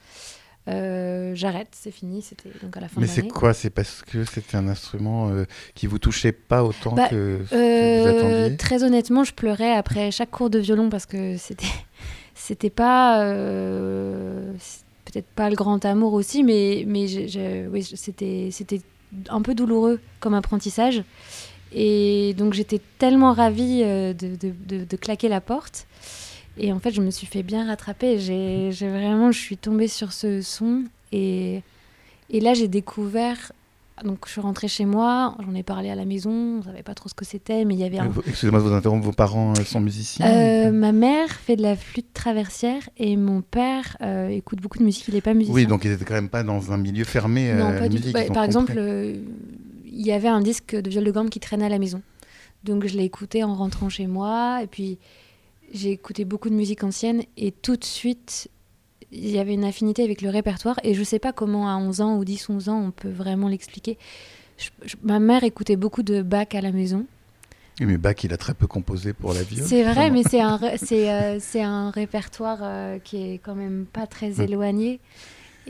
euh, 0.69 1.33
j'arrête, 1.35 1.69
c'est 1.73 1.91
fini, 1.91 2.23
c'était 2.23 2.51
donc 2.63 2.77
à 2.77 2.81
la 2.81 2.89
fin 2.89 3.01
Mais 3.01 3.07
c'est 3.07 3.27
quoi? 3.27 3.55
C'est 3.55 3.71
parce 3.71 4.03
que 4.03 4.25
c'était 4.25 4.57
un 4.57 4.69
instrument 4.69 5.31
euh, 5.31 5.45
qui 5.75 5.87
vous 5.87 5.99
touchait 5.99 6.33
pas 6.33 6.63
autant 6.63 6.93
bah, 6.93 7.09
que, 7.09 7.41
ce 7.47 7.51
que 7.51 7.55
vous 7.55 8.07
euh, 8.07 8.19
attendiez? 8.19 8.57
Très 8.57 8.85
honnêtement, 8.85 9.25
je 9.25 9.33
pleurais 9.33 9.73
après 9.73 10.11
chaque 10.11 10.31
cours 10.31 10.51
de 10.51 10.59
violon 10.59 10.91
parce 10.91 11.07
que 11.07 11.37
c'était 11.39 11.67
c'était 12.35 12.71
pas 12.71 13.25
peut-être 15.07 15.29
pas 15.35 15.49
le 15.49 15.57
grand 15.57 15.85
amour 15.85 16.12
aussi, 16.12 16.45
mais 16.45 16.85
mais 16.87 17.07
oui, 17.73 17.83
c'était 17.83 18.50
c'était 18.53 18.83
un 19.29 19.43
peu 19.43 19.55
douloureux 19.55 20.00
comme 20.21 20.35
apprentissage. 20.35 21.02
Et 21.73 22.35
donc 22.37 22.52
j'étais 22.52 22.81
tellement 22.99 23.33
ravie 23.33 23.83
de, 23.83 24.12
de, 24.12 24.52
de, 24.67 24.85
de, 24.85 24.97
claquer 24.97 25.29
la 25.29 25.40
porte. 25.40 25.87
Et 26.59 26.73
en 26.73 26.81
fait, 26.81 26.90
je 26.90 27.00
me 27.00 27.11
suis 27.11 27.26
fait 27.26 27.43
bien 27.43 27.67
rattraper. 27.67 28.19
J'ai 28.19 28.71
vraiment, 28.71 29.31
je 29.31 29.38
suis 29.38 29.57
tombée 29.57 29.88
sur 29.88 30.12
ce 30.12 30.43
son. 30.43 30.85
Et, 31.12 31.62
et 32.29 32.40
là, 32.40 32.55
j'ai 32.55 32.69
découvert. 32.69 33.52
Donc, 34.04 34.21
je 34.26 34.33
suis 34.33 34.40
rentrée 34.40 34.69
chez 34.69 34.85
moi, 34.85 35.37
j'en 35.45 35.54
ai 35.54 35.62
parlé 35.62 35.90
à 35.90 35.95
la 35.95 36.04
maison, 36.04 36.30
on 36.30 36.59
ne 36.59 36.62
savait 36.62 36.83
pas 36.83 36.95
trop 36.95 37.09
ce 37.09 37.14
que 37.14 37.25
c'était, 37.25 37.64
mais 37.64 37.75
il 37.75 37.80
y 37.80 37.85
avait 37.85 37.99
un. 37.99 38.11
Excusez-moi 38.26 38.61
de 38.61 38.64
vous 38.64 38.73
interrompre, 38.73 39.04
vos 39.04 39.12
parents 39.12 39.52
euh, 39.52 39.64
sont 39.64 39.80
musiciens 39.80 40.26
euh, 40.26 40.73
Ma 40.73 40.92
mère 40.92 41.30
fait 41.30 41.57
de 41.57 41.62
la 41.62 41.76
flûte 41.76 42.12
traversière 42.14 42.88
et 42.97 43.16
mon 43.16 43.42
père 43.42 43.97
euh, 44.00 44.28
écoute 44.28 44.61
beaucoup 44.61 44.78
de 44.78 44.85
musique, 44.85 45.09
il 45.09 45.14
n'est 45.14 45.21
pas 45.21 45.35
musicien. 45.35 45.54
Oui, 45.54 45.66
donc 45.66 45.85
ils 45.85 45.90
n'étaient 45.90 46.04
quand 46.04 46.14
même 46.14 46.28
pas 46.28 46.42
dans 46.42 46.73
un 46.73 46.76
milieu 46.76 47.04
fermé. 47.04 47.52
Non, 47.52 47.78
pas 47.78 47.88
du 47.88 48.00
tout. 48.00 48.12
Bah, 48.12 48.25
par 48.33 48.45
exemple, 48.45 48.73
il 48.76 50.07
y 50.07 50.12
avait 50.12 50.28
un 50.28 50.40
disque 50.40 50.75
de 50.75 50.88
viol 50.88 51.04
de 51.04 51.11
gamme 51.11 51.30
qui 51.30 51.40
traînait 51.40 51.66
à 51.66 51.71
la 51.71 51.78
maison. 51.78 52.02
Donc, 52.64 52.87
je 52.87 52.97
l'ai 52.97 53.04
écouté 53.04 53.42
en 53.45 53.54
rentrant 53.54 53.88
chez 53.88 54.07
moi, 54.07 54.61
et 54.62 54.66
puis 54.66 54.99
j'ai 55.73 55.90
écouté 55.90 56.25
beaucoup 56.25 56.50
de 56.50 56.54
musique 56.54 56.85
ancienne 56.85 57.23
et 57.37 57.52
tout 57.52 57.76
de 57.76 57.85
suite, 57.85 58.49
il 59.12 59.31
y 59.31 59.38
avait 59.38 59.55
une 59.55 59.64
affinité 59.64 60.05
avec 60.05 60.23
le 60.23 60.31
répertoire 60.31 60.79
et 60.85 60.95
je 60.95 61.02
sais 61.02 61.19
pas 61.19 61.33
comment 61.33 61.69
à 61.69 61.76
11 61.76 62.00
ans 62.00 62.17
ou 62.17 62.25
10, 62.25 62.49
11 62.49 62.69
ans 62.69 62.83
on 62.87 62.90
peut 62.90 63.11
vraiment 63.11 63.49
l'expliquer. 63.49 63.99
ma 65.02 65.19
mère 65.19 65.45
écoutait 65.45 65.76
beaucoup 65.76 66.02
de 66.02 66.23
Bach 66.23 66.49
à 66.52 66.61
la 66.61 66.73
maison. 66.73 67.07
Oui, 67.81 67.87
mais 67.87 67.97
Bach, 67.97 68.17
il 68.25 68.33
a 68.33 68.37
très 68.37 68.52
peu 68.52 68.67
composé 68.67 69.14
pour 69.14 69.33
la 69.33 69.43
vie. 69.43 69.62
C'est 69.64 69.83
vrai, 69.85 70.11
mais 70.11 70.23
c'est 70.23 70.40
un, 70.40 70.61
c'est, 70.76 71.11
euh, 71.11 71.38
c'est 71.40 71.62
un 71.62 71.90
répertoire 71.90 72.59
euh, 72.61 72.99
qui 72.99 73.17
est 73.17 73.38
quand 73.38 73.55
même 73.55 73.87
pas 73.90 74.07
très 74.07 74.43
éloigné. 74.43 75.00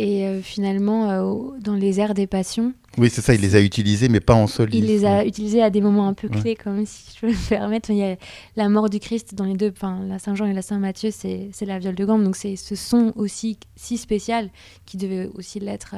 Et 0.00 0.24
euh, 0.24 0.40
finalement, 0.40 1.10
euh, 1.10 1.58
dans 1.60 1.74
les 1.74 2.00
airs 2.00 2.14
des 2.14 2.26
passions. 2.26 2.72
Oui, 2.96 3.10
c'est 3.10 3.20
ça, 3.20 3.34
il 3.34 3.42
les 3.42 3.54
a 3.54 3.60
utilisés, 3.60 4.08
mais 4.08 4.20
pas 4.20 4.32
en 4.32 4.46
soliste. 4.46 4.82
Il 4.82 4.86
les 4.86 5.04
a 5.04 5.26
utilisés 5.26 5.62
à 5.62 5.68
des 5.68 5.82
moments 5.82 6.08
un 6.08 6.14
peu 6.14 6.30
clés, 6.30 6.56
comme 6.56 6.86
si 6.86 7.14
je 7.14 7.20
peux 7.20 7.26
me 7.28 7.48
permettre. 7.50 7.90
Il 7.90 7.98
y 7.98 8.04
a 8.04 8.16
la 8.56 8.70
mort 8.70 8.88
du 8.88 8.98
Christ 8.98 9.34
dans 9.34 9.44
les 9.44 9.58
deux, 9.58 9.70
enfin, 9.70 10.00
la 10.08 10.18
Saint-Jean 10.18 10.46
et 10.46 10.54
la 10.54 10.62
Saint-Matthieu, 10.62 11.10
c'est 11.10 11.52
la 11.66 11.78
viole 11.78 11.94
de 11.94 12.04
gamme. 12.06 12.24
Donc 12.24 12.34
c'est 12.34 12.56
ce 12.56 12.74
son 12.74 13.12
aussi 13.14 13.58
si 13.76 13.98
spécial 13.98 14.48
qui 14.86 14.96
devait 14.96 15.28
aussi 15.34 15.60
l'être 15.60 15.94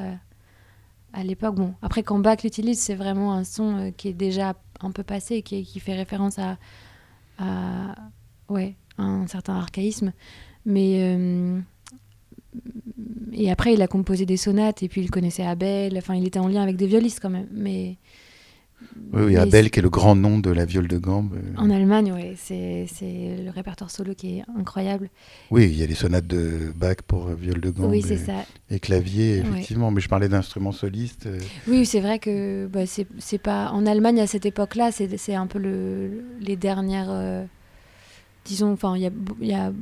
à 1.12 1.22
l'époque. 1.22 1.54
Bon, 1.54 1.74
après, 1.80 2.02
quand 2.02 2.18
Bach 2.18 2.42
l'utilise, 2.42 2.80
c'est 2.80 2.96
vraiment 2.96 3.32
un 3.32 3.44
son 3.44 3.92
qui 3.96 4.08
est 4.08 4.14
déjà 4.14 4.54
un 4.80 4.90
peu 4.90 5.04
passé, 5.04 5.42
qui, 5.42 5.62
qui 5.62 5.78
fait 5.78 5.94
référence 5.94 6.40
à, 6.40 6.58
à, 7.38 7.94
ouais, 8.48 8.74
un 8.98 9.28
certain 9.28 9.54
archaïsme. 9.54 10.12
Mais. 10.66 11.62
Et 13.32 13.50
après, 13.50 13.74
il 13.74 13.82
a 13.82 13.86
composé 13.86 14.26
des 14.26 14.36
sonates, 14.36 14.82
et 14.82 14.88
puis 14.88 15.00
il 15.00 15.10
connaissait 15.10 15.44
Abel. 15.44 15.96
Enfin, 15.96 16.14
il 16.14 16.26
était 16.26 16.38
en 16.38 16.48
lien 16.48 16.62
avec 16.62 16.76
des 16.76 16.86
violistes 16.86 17.20
quand 17.20 17.30
même. 17.30 17.48
Mais 17.52 17.96
oui, 19.12 19.36
Abel, 19.36 19.70
qui 19.70 19.78
est 19.78 19.82
le 19.82 19.90
grand 19.90 20.14
nom 20.14 20.38
de 20.38 20.50
la 20.50 20.64
viole 20.64 20.88
de 20.88 20.98
gambe. 20.98 21.34
Euh. 21.34 21.60
En 21.60 21.70
Allemagne, 21.70 22.12
oui, 22.12 22.34
c'est 22.36 22.86
le 23.44 23.50
répertoire 23.50 23.90
solo 23.90 24.14
qui 24.14 24.38
est 24.38 24.44
incroyable. 24.58 25.10
Oui, 25.50 25.64
il 25.64 25.78
y 25.78 25.82
a 25.82 25.86
les 25.86 25.94
sonates 25.94 26.26
de 26.26 26.72
Bach 26.74 26.96
pour 27.06 27.28
euh, 27.28 27.34
viole 27.34 27.60
de 27.60 27.70
gambe 27.70 27.90
oui, 27.90 28.04
et, 28.10 28.16
ça. 28.16 28.44
et 28.70 28.80
clavier, 28.80 29.38
effectivement. 29.38 29.90
Mais 29.90 30.00
je 30.00 30.08
parlais 30.08 30.28
d'instruments 30.28 30.72
solistes. 30.72 31.26
Euh. 31.26 31.38
Oui, 31.68 31.84
c'est 31.84 32.00
vrai 32.00 32.18
que 32.18 32.66
bah, 32.66 32.84
c'est 32.86 33.38
pas. 33.38 33.70
En 33.70 33.86
Allemagne, 33.86 34.20
à 34.20 34.26
cette 34.26 34.46
époque-là, 34.46 34.90
c'est 34.92 35.34
un 35.34 35.46
peu 35.46 35.58
le, 35.58 36.24
les 36.40 36.56
dernières. 36.56 37.46
Disons, 38.44 38.72
enfin, 38.72 38.96
il 38.96 39.10
y 39.40 39.54
a. 39.54 39.72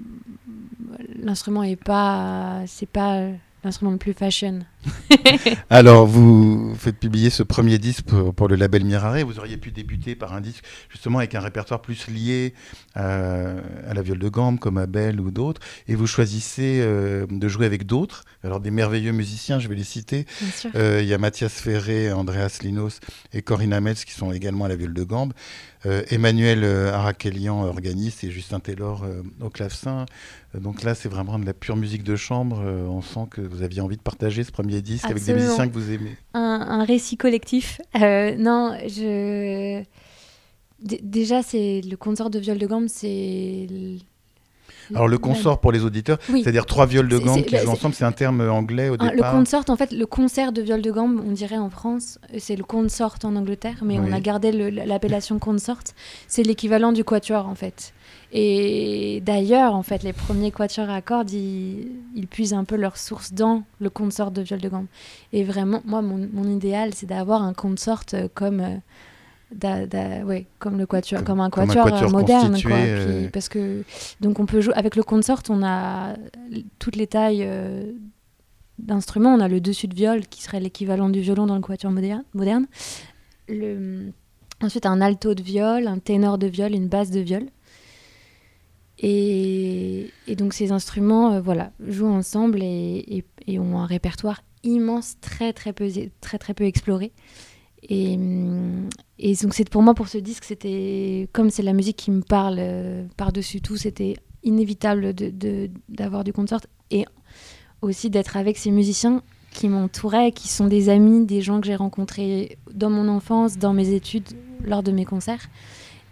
L'instrument 1.23 1.63
est 1.63 1.77
pas. 1.77 2.63
C'est 2.67 2.89
pas 2.89 3.29
l'instrument 3.63 3.93
le 3.93 3.99
plus 3.99 4.15
fashion. 4.15 4.61
Alors, 5.71 6.07
vous 6.07 6.75
faites 6.79 6.97
publier 6.97 7.31
ce 7.31 7.43
premier 7.43 7.79
disque 7.79 8.05
pour, 8.05 8.49
le 8.49 8.57
label 8.57 8.85
Mirare. 8.85 9.25
Vous 9.27 9.39
auriez 9.39 9.57
pu 9.57 9.71
débuter 9.71 10.15
par 10.15 10.33
un 10.35 10.41
disque 10.41 10.65
justement 10.89 11.19
avec 11.19 11.35
un 11.35 11.41
répertoire 11.41 11.83
plus 11.83 12.09
lié 12.09 12.55
à, 12.95 13.55
la 13.93 14.03
viole 14.03 14.19
de 14.19 14.29
gambe, 14.29 14.59
comme 14.59 14.79
Abel 14.79 15.21
ou 15.21 15.31
d'autres. 15.31 15.61
Et 15.89 15.95
vous 15.95 16.07
choisissez 16.07 16.81
euh, 16.81 17.27
de 17.29 17.49
jouer 17.49 17.67
avec 17.67 17.87
d'autres. 17.87 18.25
Alors, 18.43 18.61
des 18.61 18.71
merveilleux 18.71 19.13
musiciens, 19.13 19.59
je 19.59 19.69
vais 19.69 19.75
les 19.75 19.85
citer. 19.85 20.27
Euh, 20.75 21.01
il 21.03 21.09
y 21.09 21.15
a 21.15 21.19
Mathias 21.19 21.53
Ferré, 21.53 22.13
Andreas 22.13 22.59
Linos 22.63 23.01
et 23.33 23.43
Corinna 23.43 23.81
Metz 23.81 24.05
qui 24.05 24.13
sont 24.13 24.33
également 24.33 24.65
à 24.65 24.69
la 24.69 24.77
viole 24.77 24.95
de 24.95 25.05
gambe. 25.05 25.33
Euh, 25.87 26.03
Emmanuel 26.11 26.65
Arakelian, 26.65 27.63
organiste, 27.65 28.25
et 28.25 28.31
Justin 28.31 28.61
Taylor 28.61 29.05
au 29.41 29.51
clavecin. 29.51 30.07
Donc 30.55 30.83
là, 30.83 30.95
c'est 30.95 31.09
vraiment 31.09 31.39
de 31.39 31.47
la 31.47 31.55
pure 31.55 31.77
musique 31.77 32.03
de 32.03 32.17
chambre. 32.17 32.61
on 32.61 33.03
sent 33.03 33.27
que 33.31 33.41
vous 33.41 33.63
aviez 33.63 33.81
envie 33.81 33.97
de 33.97 34.03
partager 34.03 34.45
ce 34.45 34.51
premier 34.51 34.70
disques 34.81 35.11
avec 35.11 35.25
des 35.25 35.35
musiciens 35.35 35.69
que 35.69 35.75
vous 35.75 35.91
aimez 35.91 36.17
un, 36.35 36.85
récit 36.85 37.17
collectif. 37.17 37.81
Euh, 38.01 38.35
non, 38.37 38.77
je. 38.87 39.83
déjà, 40.81 41.43
c'est 41.43 41.83
le 41.89 41.97
concert 41.97 42.31
de 42.31 42.39
viol 42.39 42.59
de 42.59 42.67
gambe, 42.67 42.87
c'est. 42.89 43.67
Alors 44.93 45.07
le 45.07 45.19
consort 45.19 45.61
pour 45.61 45.71
les 45.71 45.85
auditeurs, 45.85 46.19
c'est-à-dire 46.27 46.67
trois 46.67 46.85
viols 46.85 47.09
de 47.09 47.19
gambe 47.19 47.45
qui 47.45 47.57
jouent 47.57 47.71
ensemble, 47.71 47.95
c'est 47.95 48.05
un 48.05 48.13
terme 48.13 48.41
anglais 48.41 48.89
au 48.89 48.97
départ. 48.97 49.15
Le 49.15 49.39
consort, 49.39 49.65
en 49.69 49.77
fait, 49.77 49.93
le 49.93 50.07
concert 50.07 50.53
de 50.53 50.63
viol 50.63 50.83
de 50.83 50.91
gambe, 50.91 51.23
on 51.25 51.31
dirait 51.31 51.59
en 51.59 51.71
France, 51.71 52.19
c'est 52.39 52.57
le 52.57 52.65
consort 52.65 53.15
en 53.23 53.37
Angleterre, 53.37 53.79
mais 53.83 53.99
on 53.99 54.13
a 54.13 54.21
gardé 54.21 54.51
l'appellation 54.53 55.39
consort. 55.39 55.81
C'est 56.27 56.43
l'équivalent 56.43 56.93
du 56.93 57.05
quatuor 57.05 57.47
en 57.47 57.55
fait. 57.55 57.93
Et 58.33 59.21
d'ailleurs, 59.25 59.75
en 59.75 59.83
fait, 59.83 60.03
les 60.03 60.13
premiers 60.13 60.53
quatuors 60.53 60.89
à 60.89 61.03
cordes, 61.03 61.31
ils, 61.33 61.89
ils, 62.15 62.29
puisent 62.29 62.55
un 62.55 62.65
peu 62.65 62.77
leur 62.77 62.97
source 62.97 63.33
dans 63.33 63.65
le 63.81 63.91
consort 63.91 64.31
de 64.31 64.43
viol 64.43 64.61
de 64.61 64.69
gambe. 64.69 64.87
Et 65.33 65.43
vraiment, 65.43 65.83
moi, 65.85 66.01
mon, 66.01 66.29
mon 66.33 66.45
idéal, 66.45 66.95
c'est 66.95 67.07
d'avoir 67.07 67.43
un 67.43 67.55
consort 67.55 68.03
euh, 68.15 68.29
comme, 68.33 68.61
euh, 69.65 70.23
ouais, 70.23 70.47
comme, 70.61 70.79
le 70.79 70.87
quatuor, 70.87 71.25
comme, 71.25 71.41
un 71.41 71.51
quatuor, 71.51 71.93
euh, 71.93 72.09
moderne. 72.09 72.61
Quoi. 72.63 72.79
parce 73.33 73.49
que, 73.49 73.83
donc, 74.21 74.39
on 74.39 74.47
peut 74.47 74.61
jouer 74.61 74.75
avec 74.75 74.95
le 74.95 75.03
consort, 75.03 75.43
on 75.49 75.65
a 75.65 76.15
toutes 76.79 76.95
les 76.95 77.09
tailles 77.09 77.49
d'instruments. 78.79 79.35
On 79.35 79.41
a 79.41 79.49
le 79.49 79.61
dessus 79.61 79.89
de 79.89 79.95
viol, 79.95 80.25
qui 80.29 80.43
serait 80.43 80.61
l'équivalent 80.61 81.09
du 81.09 81.21
violon 81.21 81.47
dans 81.47 81.57
le 81.57 81.63
quatuor 81.63 81.91
moderne. 81.91 82.23
moderne. 82.35 82.69
Le, 83.49 84.13
ensuite, 84.63 84.87
un 84.87 85.01
alto 85.01 85.35
de 85.35 85.43
viol, 85.43 85.89
un 85.89 85.99
ténor 85.99 86.39
de 86.39 86.47
viol, 86.47 86.73
une 86.73 86.87
basse 86.87 87.11
de 87.11 87.19
viol. 87.19 87.47
Et, 89.03 90.11
donc 90.37 90.53
ces 90.53 90.73
instruments 90.73 91.33
euh, 91.33 91.41
voilà, 91.41 91.73
jouent 91.81 92.07
ensemble 92.07 92.61
et, 92.63 93.25
ont 93.49 93.79
un 93.79 93.87
répertoire 93.87 94.43
immense, 94.63 95.17
très 95.21 95.53
très 95.53 95.73
peu, 95.73 95.89
très, 96.21 96.39
très 96.39 96.55
peu 96.55 96.65
exploré. 96.65 97.13
Et, 97.83 98.19
et 99.19 99.35
donc 99.37 99.55
c'est 99.55 99.69
pour 99.69 99.83
moi 99.83 99.95
pour 99.95 100.09
ce 100.09 100.19
disque, 100.19 100.45
c'était 100.45 101.29
comme 101.33 101.51
c'est 101.51 101.63
la 101.63 101.73
musique 101.73 101.97
qui 101.97 102.11
me 102.11 102.21
parle 102.21 102.57
euh, 102.59 103.07
par-dessus 103.17 103.63
tout, 103.63 103.79
c'était 103.79 104.17
inévitable 104.43 105.15
d'avoir 105.89 106.23
de, 106.23 106.31
du 106.31 106.33
concert 106.33 106.61
et 106.91 107.07
aussi 107.81 108.11
d'être 108.11 108.37
avec 108.37 108.59
ces 108.59 108.71
musiciens 108.71 109.23
qui 109.51 109.69
m'entouraient, 109.69 110.33
qui 110.33 110.49
sont 110.49 110.67
des 110.67 110.89
amis, 110.91 111.25
des 111.25 111.41
gens 111.41 111.61
que 111.61 111.67
j'ai 111.67 111.75
rencontrés 111.75 112.59
dans 112.73 112.91
mon 112.91 113.09
enfance, 113.09 113.59
dans 113.59 113.73
mes 113.73 113.95
études, 113.95 114.29
lors 114.63 114.83
de 114.83 114.93
mes 114.93 115.05
concerts. 115.05 115.49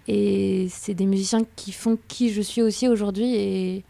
Et 0.09 0.69
c'est 0.71 0.95
des 0.95 1.07
musiciens 1.07 1.43
qui 1.55 1.71
font 1.71 1.99
qui 2.09 2.33
je 2.33 2.41
suis 2.41 2.63
aussi 2.63 2.89
aujourd'hui. 2.89 3.37
Et, 3.37 3.85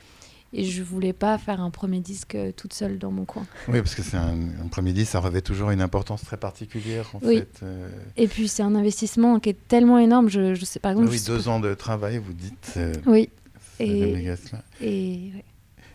et 0.53 0.65
je 0.65 0.83
voulais 0.83 1.13
pas 1.13 1.37
faire 1.39 1.61
un 1.61 1.71
premier 1.71 2.01
disque 2.01 2.35
euh, 2.35 2.53
toute 2.57 2.73
seule 2.73 2.99
dans 2.99 3.11
mon 3.11 3.25
coin. 3.25 3.47
Oui, 3.69 3.79
parce 3.79 3.95
que 3.95 4.03
c'est 4.03 4.17
un, 4.17 4.37
premier 4.71 4.93
disque, 4.93 5.13
ça 5.13 5.21
revêt 5.21 5.43
toujours 5.43 5.71
une 5.71 5.83
importance 5.83 6.23
très 6.25 6.39
particulière 6.39 7.11
en 7.15 7.21
fait. 7.21 7.61
Euh. 7.63 7.89
Et 8.17 8.29
puis 8.29 8.49
c'est 8.49 8.63
un 8.63 8.75
investissement 8.75 9.41
qui 9.41 9.51
est 9.51 9.69
tellement 9.69 9.99
énorme. 9.99 10.29
Je, 10.29 10.55
je 10.55 10.65
sais 10.65 10.81
par 10.81 10.93
exemple. 10.93 11.09
Ah 11.11 11.13
oui, 11.13 11.23
deux 11.25 11.49
ans 11.49 11.61
de 11.61 11.75
travail, 11.75 12.19
vous 12.19 12.33
dites. 12.33 12.75
Euh, 12.77 12.95
oui. 13.07 13.29
Et, 13.81 14.27
et, 14.81 15.33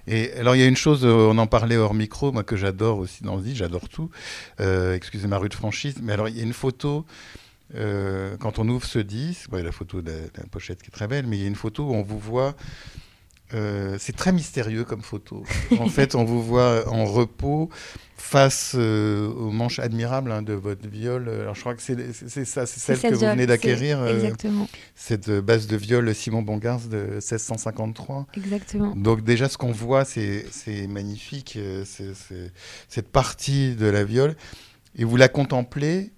et 0.07 0.33
alors 0.33 0.55
il 0.55 0.59
y 0.59 0.63
a 0.63 0.67
une 0.67 0.77
chose, 0.77 1.03
on 1.03 1.37
en 1.37 1.47
parlait 1.47 1.75
hors 1.75 1.93
micro, 1.93 2.31
moi 2.31 2.43
que 2.43 2.55
j'adore 2.55 2.99
aussi 2.99 3.23
dans 3.23 3.39
disque, 3.39 3.57
j'adore 3.57 3.89
tout. 3.89 4.09
excusez 4.59 5.27
ma 5.27 5.37
rude 5.37 5.53
franchise, 5.53 5.95
mais 6.01 6.13
alors 6.13 6.29
il 6.29 6.37
y 6.37 6.39
a 6.39 6.43
une 6.43 6.53
photo 6.53 7.05
euh, 7.75 8.37
quand 8.37 8.59
on 8.59 8.67
ouvre 8.67 8.85
ce 8.85 8.99
disque, 8.99 9.49
il 9.51 9.57
y 9.57 9.61
a 9.61 9.63
la 9.63 9.71
photo 9.71 10.01
de 10.01 10.11
la, 10.37 10.43
pochette 10.51 10.81
qui 10.81 10.89
est 10.89 10.91
très 10.91 11.07
belle, 11.07 11.25
mais 11.27 11.37
il 11.37 11.41
y 11.41 11.45
a 11.45 11.47
une 11.47 11.55
photo 11.55 11.85
où 11.85 11.93
on 11.93 12.03
vous 12.03 12.19
voit. 12.19 12.55
Euh, 13.53 13.97
c'est 13.99 14.15
très 14.15 14.31
mystérieux 14.31 14.83
comme 14.83 15.01
photo. 15.01 15.43
en 15.79 15.87
fait, 15.87 16.15
on 16.15 16.23
vous 16.23 16.41
voit 16.41 16.87
en 16.91 17.05
repos 17.05 17.69
face 18.15 18.73
euh, 18.75 19.27
aux 19.27 19.51
manches 19.51 19.79
admirables 19.79 20.31
hein, 20.31 20.41
de 20.41 20.53
votre 20.53 20.87
viol. 20.87 21.29
Alors, 21.29 21.55
je 21.55 21.59
crois 21.61 21.75
que 21.75 21.81
c'est 21.81 22.45
ça, 22.45 22.65
c'est 22.65 22.79
celle 22.79 22.99
que 22.99 23.15
vous 23.15 23.25
venez 23.25 23.45
d'acquérir. 23.45 24.05
exactement. 24.07 24.67
cette 24.95 25.29
base 25.29 25.67
de 25.67 25.75
viol 25.75 26.13
Simon 26.15 26.41
Bongars 26.41 26.87
de 26.87 27.13
1653. 27.13 28.27
Exactement. 28.37 28.95
Donc, 28.95 29.23
déjà, 29.23 29.49
ce 29.49 29.57
qu'on 29.57 29.71
voit, 29.71 30.05
c'est 30.05 30.45
magnifique. 30.87 31.57
cette 31.85 33.11
partie 33.11 33.75
de 33.75 33.87
la 33.87 34.03
viole. 34.03 34.35
Et 34.95 35.05
vous 35.05 35.17
la 35.17 35.27
contemplez 35.27 36.11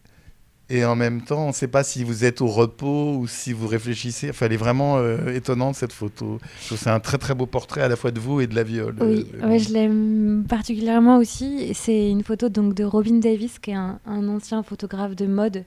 et 0.70 0.84
en 0.84 0.96
même 0.96 1.22
temps, 1.22 1.44
on 1.46 1.48
ne 1.50 1.54
sait 1.54 1.68
pas 1.68 1.84
si 1.84 2.04
vous 2.04 2.26
êtes 2.26 2.42
au 2.42 2.48
repos 2.48 3.18
ou 3.18 3.28
si 3.28 3.54
vous 3.54 3.68
réfléchissez. 3.68 4.32
Enfin, 4.32 4.48
elle 4.48 4.54
est 4.54 4.58
vraiment 4.58 4.98
euh, 4.98 5.36
étonnante 5.36 5.76
cette 5.76 5.94
photo. 5.94 6.40
C'est 6.60 6.90
un 6.90 7.00
très 7.00 7.20
très 7.20 7.36
beau 7.36 7.46
portrait 7.46 7.82
à 7.82 7.88
la 7.88 7.96
fois 7.96 8.10
de 8.10 8.20
vous 8.20 8.42
et 8.42 8.48
de 8.48 8.56
la 8.56 8.64
viole. 8.64 8.96
Oui, 9.00 9.28
euh, 9.44 9.60
je 9.60 9.72
l'aime 9.72 10.44
particulièrement 10.50 11.18
aussi. 11.18 11.72
C'est 11.76 12.10
une 12.10 12.24
photo 12.24 12.50
donc 12.50 12.74
de 12.74 12.84
Robin 12.84 13.20
Davis, 13.20 13.60
qui 13.60 13.72
est 13.72 13.76
un, 13.76 14.00
ancien 14.08 14.64
photographe 14.64 15.16
de 15.16 15.28
mode 15.28 15.66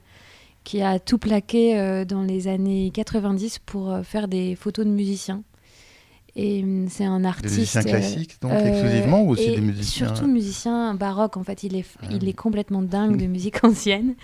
qui 0.65 0.83
a 0.83 0.99
tout 0.99 1.19
plaqué 1.19 1.79
euh, 1.79 2.05
dans 2.05 2.23
les 2.23 2.49
années 2.49 2.91
90 2.93 3.61
pour 3.61 4.01
faire 4.03 4.27
des 4.27 4.57
photos 4.57 4.85
de 4.85 4.91
musiciens. 4.91 5.45
Et 6.35 6.65
hum, 6.65 6.89
c'est 6.89 7.05
un 7.05 7.25
artiste. 7.25 7.55
Des 7.55 7.61
musiciens 7.61 7.83
classiques, 7.85 8.43
donc 8.43 8.53
exclusivement, 8.53 9.23
ou 9.23 9.31
aussi 9.31 9.51
des 9.51 9.61
musiciens 9.61 10.09
Surtout 10.09 10.27
musiciens 10.27 10.95
baroques. 10.95 11.37
En 11.37 11.45
fait, 11.45 11.63
il 11.63 11.77
est, 11.77 11.87
il 12.11 12.29
est 12.29 12.33
complètement 12.33 12.83
dingue 12.83 13.17
de 13.17 13.27
musique 13.27 13.63
ancienne. 13.63 14.17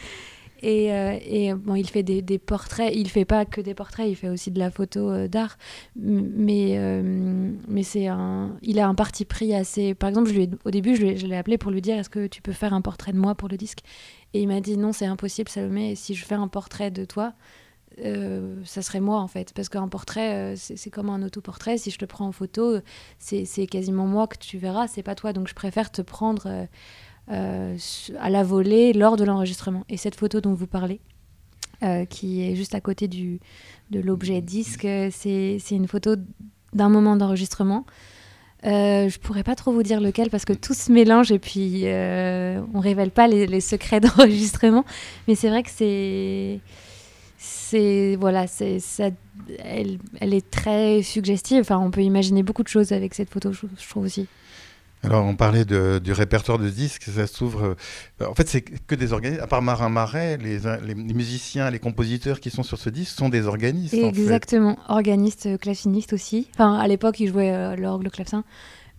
Et, 0.65 0.91
euh, 0.95 1.19
et, 1.27 1.53
bon, 1.53 1.75
il 1.75 1.87
fait 1.87 2.03
des, 2.03 2.39
portraits. 2.39 2.91
Il 2.97 3.11
fait 3.11 3.27
pas 3.27 3.45
que 3.45 3.61
des 3.61 3.75
portraits, 3.75 4.09
il 4.09 4.17
fait 4.17 4.31
aussi 4.31 4.51
de 4.51 4.59
la 4.59 4.71
photo 4.71 5.11
euh, 5.11 5.29
d'art. 5.29 5.59
Mais, 5.95 6.79
euh, 6.79 7.53
mais 7.69 7.83
c'est 7.83 8.07
un, 8.07 8.57
il 8.63 8.81
a 8.81 8.89
un 8.89 8.95
parti 8.95 9.27
pris 9.27 9.55
assez. 9.55 9.95
Par 9.95 10.09
exemple, 10.09 10.31
je 10.31 10.35
lui 10.35 10.51
au 10.65 10.71
début, 10.71 10.97
je 10.97 11.27
l'ai 11.27 11.37
appelé 11.37 11.59
pour 11.59 11.71
lui 11.71 11.83
dire 11.83 11.99
est-ce 11.99 12.09
que 12.09 12.27
tu 12.27 12.41
peux 12.41 12.53
faire 12.53 12.73
un 12.73 12.81
portrait 12.81 13.13
de 13.13 13.19
moi 13.19 13.35
pour 13.35 13.51
le 13.51 13.59
disque? 13.59 13.81
Et 14.33 14.41
il 14.41 14.49
m'a 14.49 14.63
dit 14.63 14.79
non, 14.79 14.93
c'est 14.95 15.05
impossible, 15.05 15.51
Salomé. 15.51 15.97
Si 15.97 16.15
je 16.15 16.25
fais 16.25 16.35
un 16.35 16.49
portrait 16.49 16.91
de 16.91 17.05
toi, 17.05 17.35
ça 18.65 18.81
serait 18.81 19.01
moi 19.01 19.21
en 19.21 19.29
fait. 19.29 19.53
Parce 19.53 19.69
qu'un 19.69 19.87
portrait, 19.89 20.55
c'est 20.57 20.91
comme 20.91 21.11
un 21.11 21.23
autoportrait. 21.23 21.77
Si 21.77 21.91
je 21.91 21.99
te 21.99 22.07
prends 22.07 22.27
en 22.27 22.33
photo, 22.33 22.79
c'est 23.19 23.67
quasiment 23.67 24.07
moi 24.07 24.27
que 24.29 24.39
tu 24.39 24.57
verras, 24.57 24.89
c'est 24.89 25.03
pas 25.03 25.15
toi. 25.15 25.35
Donc 25.35 25.47
je 25.47 25.55
préfère 25.55 25.93
te 25.93 26.01
prendre 26.01 26.67
à 27.29 28.31
la 28.31 28.43
volée 28.43 28.93
lors 28.93 29.17
de 29.17 29.25
l'enregistrement. 29.25 29.85
Et 29.89 29.97
cette 29.97 30.15
photo 30.15 30.41
dont 30.41 30.55
vous 30.55 30.67
parlez, 30.67 31.01
euh, 31.83 32.05
qui 32.05 32.43
est 32.43 32.55
juste 32.55 32.75
à 32.75 32.81
côté 32.81 33.09
du, 33.09 33.41
de 33.91 34.01
l'objet 34.01 34.41
disque, 34.41 34.87
c'est 35.11 35.59
une 35.71 35.89
photo 35.89 36.15
d'un 36.73 36.89
moment 36.89 37.17
d'enregistrement. 37.17 37.85
Euh, 38.65 39.11
je 39.11 39.19
pourrais 39.19 39.43
pas 39.43 39.55
trop 39.55 39.73
vous 39.73 39.83
dire 39.83 40.01
lequel 40.01 40.31
parce 40.31 40.47
que 40.47 40.55
tout 40.55 40.73
se 40.73 40.91
mélange 40.91 41.31
et 41.31 41.39
puis 41.39 41.83
euh, 41.85 42.63
on 42.73 42.81
révèle 42.81 43.11
pas 43.11 43.29
les, 43.29 43.61
secrets 43.61 44.01
d'enregistrement. 44.01 44.85
Mais 45.29 45.35
c'est 45.35 45.49
vrai 45.51 45.63
que 45.63 45.71
c'est, 45.71 46.61
c'est 47.37 48.17
voilà, 48.19 48.47
c'est 48.47 48.79
ça, 48.79 49.11
elle, 49.59 49.99
elle, 50.21 50.33
est 50.33 50.49
très 50.51 51.03
suggestive. 51.03 51.61
Enfin, 51.61 51.79
on 51.79 51.91
peut 51.91 52.03
imaginer 52.03 52.43
beaucoup 52.43 52.63
de 52.63 52.69
choses 52.69 52.93
avec 52.93 53.15
cette 53.15 53.31
photo, 53.31 53.53
je 53.53 53.89
trouve 53.89 54.05
aussi. 54.05 54.27
Alors, 55.05 55.25
on 55.25 55.37
parlait 55.37 55.65
du 55.65 56.13
répertoire 56.13 56.59
de 56.59 56.69
disques, 56.69 57.05
ça 57.05 57.27
s'ouvre. 57.27 57.77
Euh, 58.21 58.27
en 58.27 58.35
fait, 58.35 58.49
c'est 58.49 58.63
que 58.63 58.95
des 58.95 59.13
organistes. 59.13 59.43
À 59.43 59.47
part 59.47 59.63
Marin 59.63 59.89
Marais, 59.91 60.39
les, 60.39 60.95
musiciens, 60.95 61.71
les 61.71 61.79
compositeurs 61.79 62.41
qui 62.41 62.51
sont 62.51 62.63
sur 62.63 62.79
ce 62.79 62.89
disque 62.89 63.17
sont 63.17 63.29
des 63.29 63.47
organistes. 63.47 63.95
Exactement, 63.95 64.79
organistes, 64.89 65.59
clavinistes 65.59 66.13
aussi. 66.15 66.49
Enfin, 66.55 66.75
à 66.79 66.89
l'époque, 66.89 67.21
ils 67.21 67.29
jouaient 67.29 67.53
euh, 67.53 67.77
l'orgue, 67.77 68.05
le 68.05 68.11
clavecin. 68.11 68.45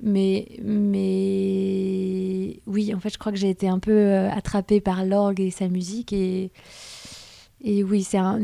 Mais, 0.03 0.47
mais 0.63 2.59
oui, 2.67 2.93
en 2.93 2.99
fait, 2.99 3.09
je 3.09 3.17
crois 3.17 3.31
que 3.31 3.37
j'ai 3.37 3.49
été 3.49 3.67
un 3.67 3.79
peu 3.79 3.91
euh, 3.91 4.29
attrapée 4.29 4.81
par 4.81 5.05
l'orgue 5.05 5.39
et 5.39 5.51
sa 5.51 5.69
musique. 5.69 6.13
Et, 6.13 6.51
et 7.63 7.83
oui, 7.83 8.03
c'est 8.03 8.17
un, 8.17 8.43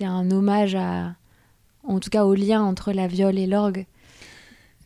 un 0.00 0.30
hommage 0.30 0.74
à, 0.74 1.14
en 1.84 2.00
tout 2.00 2.10
cas 2.10 2.24
au 2.24 2.34
lien 2.34 2.62
entre 2.62 2.92
la 2.92 3.06
viole 3.06 3.38
et 3.38 3.46
l'orgue. 3.46 3.86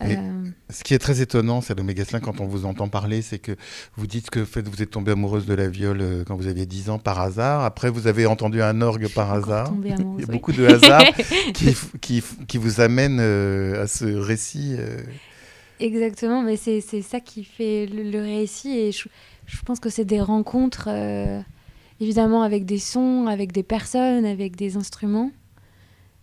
Euh, 0.03 0.51
ce 0.71 0.85
qui 0.85 0.95
est 0.95 0.99
très 0.99 1.21
étonnant, 1.21 1.61
Salomé 1.61 1.95
Gasselin, 1.95 2.21
quand 2.21 2.41
on 2.41 2.47
vous 2.47 2.67
entend 2.67 2.89
parler, 2.89 3.23
c'est 3.23 3.39
que 3.39 3.53
vous 3.97 4.07
dites 4.07 4.31
que 4.31 4.41
vous 4.41 4.83
êtes 4.83 4.91
tombée 4.91 5.13
amoureuse 5.13 5.47
de 5.47 5.55
la 5.55 5.69
viole 5.69 6.01
euh, 6.01 6.25
quand 6.25 6.37
vous 6.37 6.47
aviez 6.47 6.67
10 6.67 6.91
ans 6.91 6.99
par 6.99 7.21
hasard. 7.21 7.65
Après, 7.65 7.91
vous 7.91 8.07
avez 8.07 8.27
entendu 8.27 8.63
un 8.63 8.81
orgue 8.81 9.09
par 9.09 9.33
hasard. 9.33 9.73
Il 9.83 9.91
y 9.91 10.23
a 10.23 10.27
beaucoup 10.27 10.53
de 10.53 10.67
hasards 10.67 11.05
qui, 11.55 11.75
qui, 12.01 12.23
qui, 12.47 12.59
vous 12.59 12.81
amènent 12.81 13.19
euh, 13.21 13.83
à 13.83 13.87
ce 13.87 14.05
récit. 14.05 14.77
Exactement, 15.81 16.43
mais 16.43 16.57
c'est 16.57 16.81
ça 16.81 17.21
qui 17.21 17.45
fait 17.45 17.87
le, 17.87 18.21
récit. 18.21 18.79
Et 18.79 18.93
je, 18.93 19.09
je 19.47 19.63
pense 19.63 19.81
que 19.81 19.91
c'est 19.91 20.05
des 20.05 20.21
rencontres, 20.21 20.89
évidemment, 22.01 22.43
avec 22.43 22.67
des 22.67 22.79
sons, 22.79 23.27
avec 23.27 23.51
des 23.51 23.65
personnes, 23.65 24.25
avec 24.25 24.55
des 24.55 24.77
instruments. 24.77 25.33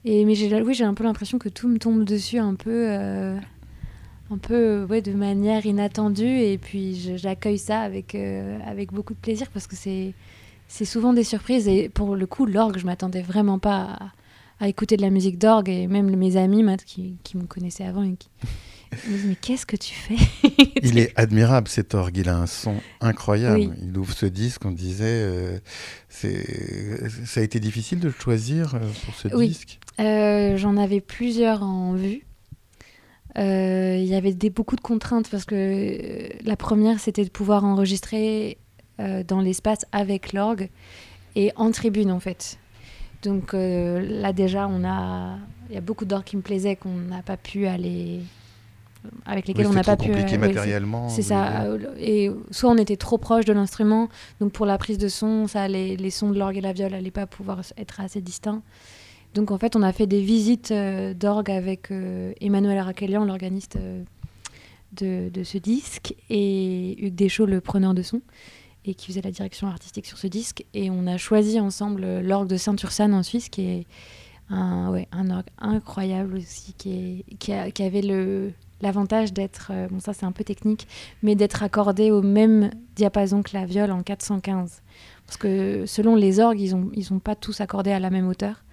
Et, 0.07 0.23
mais 0.23 0.35
oui, 0.61 0.73
j'ai 0.75 0.85
un 0.85 0.93
peu 0.93 1.03
l'impression 1.03 1.39
que 1.39 1.49
tout 1.49 1.67
me 1.67 1.79
tombe 1.79 2.03
dessus 2.03 2.37
un 2.37 2.53
peu 2.53 3.35
un 4.31 4.37
peu 4.37 4.85
ouais, 4.89 5.01
de 5.01 5.13
manière 5.13 5.65
inattendue 5.65 6.39
et 6.39 6.57
puis 6.57 7.17
j'accueille 7.17 7.59
ça 7.59 7.81
avec, 7.81 8.15
euh, 8.15 8.57
avec 8.65 8.91
beaucoup 8.91 9.13
de 9.13 9.19
plaisir 9.19 9.47
parce 9.51 9.67
que 9.67 9.75
c'est 9.75 10.13
c'est 10.67 10.85
souvent 10.85 11.13
des 11.13 11.23
surprises 11.23 11.67
et 11.67 11.89
pour 11.89 12.15
le 12.15 12.25
coup 12.25 12.47
l'orgue 12.47 12.79
je 12.79 12.85
m'attendais 12.85 13.21
vraiment 13.21 13.59
pas 13.59 13.99
à, 14.59 14.67
écouter 14.67 14.97
de 14.97 15.03
la 15.03 15.11
musique 15.11 15.37
d'orgue 15.37 15.69
et 15.69 15.85
même 15.85 16.15
mes 16.15 16.37
amis 16.37 16.65
qui, 16.85 17.17
qui, 17.23 17.37
me 17.37 17.43
connaissaient 17.43 17.83
avant 17.83 18.01
et 18.01 18.15
qui 18.15 18.29
me 19.07 19.15
disent 19.15 19.25
mais 19.27 19.35
qu'est-ce 19.35 19.67
que 19.67 19.75
tu 19.75 19.93
fais? 19.93 20.15
Il 20.81 20.97
est 20.97 21.13
admirable 21.15 21.67
cet 21.67 21.93
orgue, 21.93 22.17
il 22.17 22.29
a 22.29 22.37
un 22.37 22.47
son 22.47 22.75
incroyable. 23.01 23.75
Il 23.83 23.95
ouvre 23.97 24.13
ce 24.13 24.25
disque, 24.25 24.65
on 24.65 24.71
disait, 24.71 25.05
euh, 25.05 25.59
c'est 26.09 27.09
ça 27.25 27.41
a 27.41 27.43
été 27.43 27.59
difficile 27.59 27.99
de 27.99 28.07
le 28.07 28.13
choisir 28.13 28.75
euh, 28.75 28.79
pour 29.05 29.15
ce 29.15 29.27
oui. 29.35 29.49
disque? 29.49 29.79
J'en 29.99 30.77
avais 30.77 31.01
plusieurs 31.01 31.63
en 31.63 31.93
vue. 31.93 32.25
Euh, 33.37 33.97
il 33.99 34.05
y 34.05 34.15
avait 34.15 34.33
des, 34.33 34.49
beaucoup 34.49 34.75
de 34.75 34.81
contraintes 34.81 35.29
parce 35.29 35.45
que 35.45 35.55
euh, 35.55 36.29
la 36.43 36.55
première, 36.55 36.99
c'était 36.99 37.25
de 37.25 37.29
pouvoir 37.29 37.65
enregistrer 37.65 38.57
euh, 38.99 39.23
dans 39.23 39.41
l'espace 39.41 39.85
avec 39.91 40.31
l'orgue 40.31 40.69
et 41.35 41.51
en 41.57 41.71
tribune 41.71 42.11
en 42.11 42.19
fait. 42.19 42.57
Donc 43.23 43.53
là 43.53 44.33
déjà, 44.33 44.67
on 44.67 44.85
a, 44.85 45.37
il 45.69 45.75
y 45.75 45.77
a 45.77 45.81
beaucoup 45.81 46.05
d'orgues 46.05 46.25
qui 46.25 46.37
me 46.37 46.43
plaisaient 46.43 46.75
qu'on 46.75 46.93
n'a 46.93 47.23
pas 47.23 47.37
pu 47.37 47.65
aller 47.65 48.19
avec 49.25 49.47
lesquels 49.47 49.65
on 49.65 49.73
n'a 49.73 49.83
pas 49.83 49.97
pu. 49.97 50.09
compliqué 50.09 50.37
matériellement. 50.37 51.09
C'est 51.09 51.23
ça. 51.23 51.65
Et 51.97 52.29
soit 52.51 52.69
on 52.69 52.77
était 52.77 52.97
trop 52.97 53.17
proche 53.17 53.45
de 53.45 53.53
l'instrument, 53.53 54.09
donc 54.39 54.51
pour 54.51 54.67
la 54.67 54.77
prise 54.77 54.99
de 54.99 55.07
son, 55.07 55.47
ça, 55.47 55.67
les, 55.67 55.97
les 55.97 56.09
sons 56.11 56.29
de 56.29 56.37
l'orgue 56.37 56.57
et 56.57 56.61
la 56.61 56.71
viole 56.71 56.91
n'allaient 56.91 57.09
pas 57.09 57.25
pouvoir 57.25 57.61
être 57.77 57.99
assez 57.99 58.21
distincts. 58.21 58.61
Donc 59.35 59.51
en 59.51 59.57
fait, 59.57 59.75
on 59.75 59.81
a 59.81 59.91
fait 59.91 60.07
des 60.07 60.21
visites 60.21 60.71
euh, 60.71 61.13
d'orgue 61.13 61.51
avec 61.51 61.91
euh, 61.91 62.31
Emmanuel 62.39 62.77
Araquelian, 62.77 63.25
l'organiste 63.25 63.75
euh, 63.75 64.01
de, 64.93 65.43
ce 65.43 65.57
disque, 65.57 66.15
et 66.29 66.95
Hugues 67.05 67.15
Deschaux, 67.15 67.45
le 67.45 67.59
preneur 67.59 67.93
de 67.93 68.01
son, 68.01 68.21
et 68.85 68.95
qui 68.95 69.07
faisait 69.07 69.21
la 69.21 69.31
direction 69.31 69.67
artistique 69.67 70.05
sur 70.05 70.17
ce 70.17 70.27
disque. 70.27 70.63
Et 70.73 70.89
on 70.89 71.05
a 71.05 71.17
choisi 71.17 71.59
ensemble 71.59 72.21
l'orgue 72.21 72.47
de 72.47 72.55
Saint-Ursanne 72.55 73.13
en 73.13 73.23
Suisse, 73.23 73.49
qui 73.49 73.63
est 73.63 73.87
un, 74.49 74.87
orgue 74.87 75.49
incroyable 75.57 76.35
aussi, 76.37 76.73
qui, 76.77 77.51
avait 77.51 78.03
l'avantage 78.79 79.33
d'être, 79.33 79.73
bon 79.89 79.99
ça 79.99 80.13
c'est 80.13 80.25
un 80.25 80.31
peu 80.31 80.45
technique, 80.45 80.87
mais 81.23 81.35
d'être 81.35 81.61
accordé 81.61 82.11
au 82.11 82.21
même 82.21 82.69
diapason 82.95 83.41
que 83.41 83.49
la 83.53 83.65
viole 83.65 83.91
en 83.91 84.01
415. 84.01 84.81
Parce 85.25 85.37
que 85.37 85.85
selon 85.87 86.15
les 86.15 86.39
orgues, 86.39 86.61
ils 86.61 86.73
n'ont 87.11 87.19
pas 87.19 87.35
tous 87.35 87.59
accordé 87.59 87.91
à 87.91 87.99
la 87.99 88.09
même 88.09 88.29
hauteur. 88.29 88.64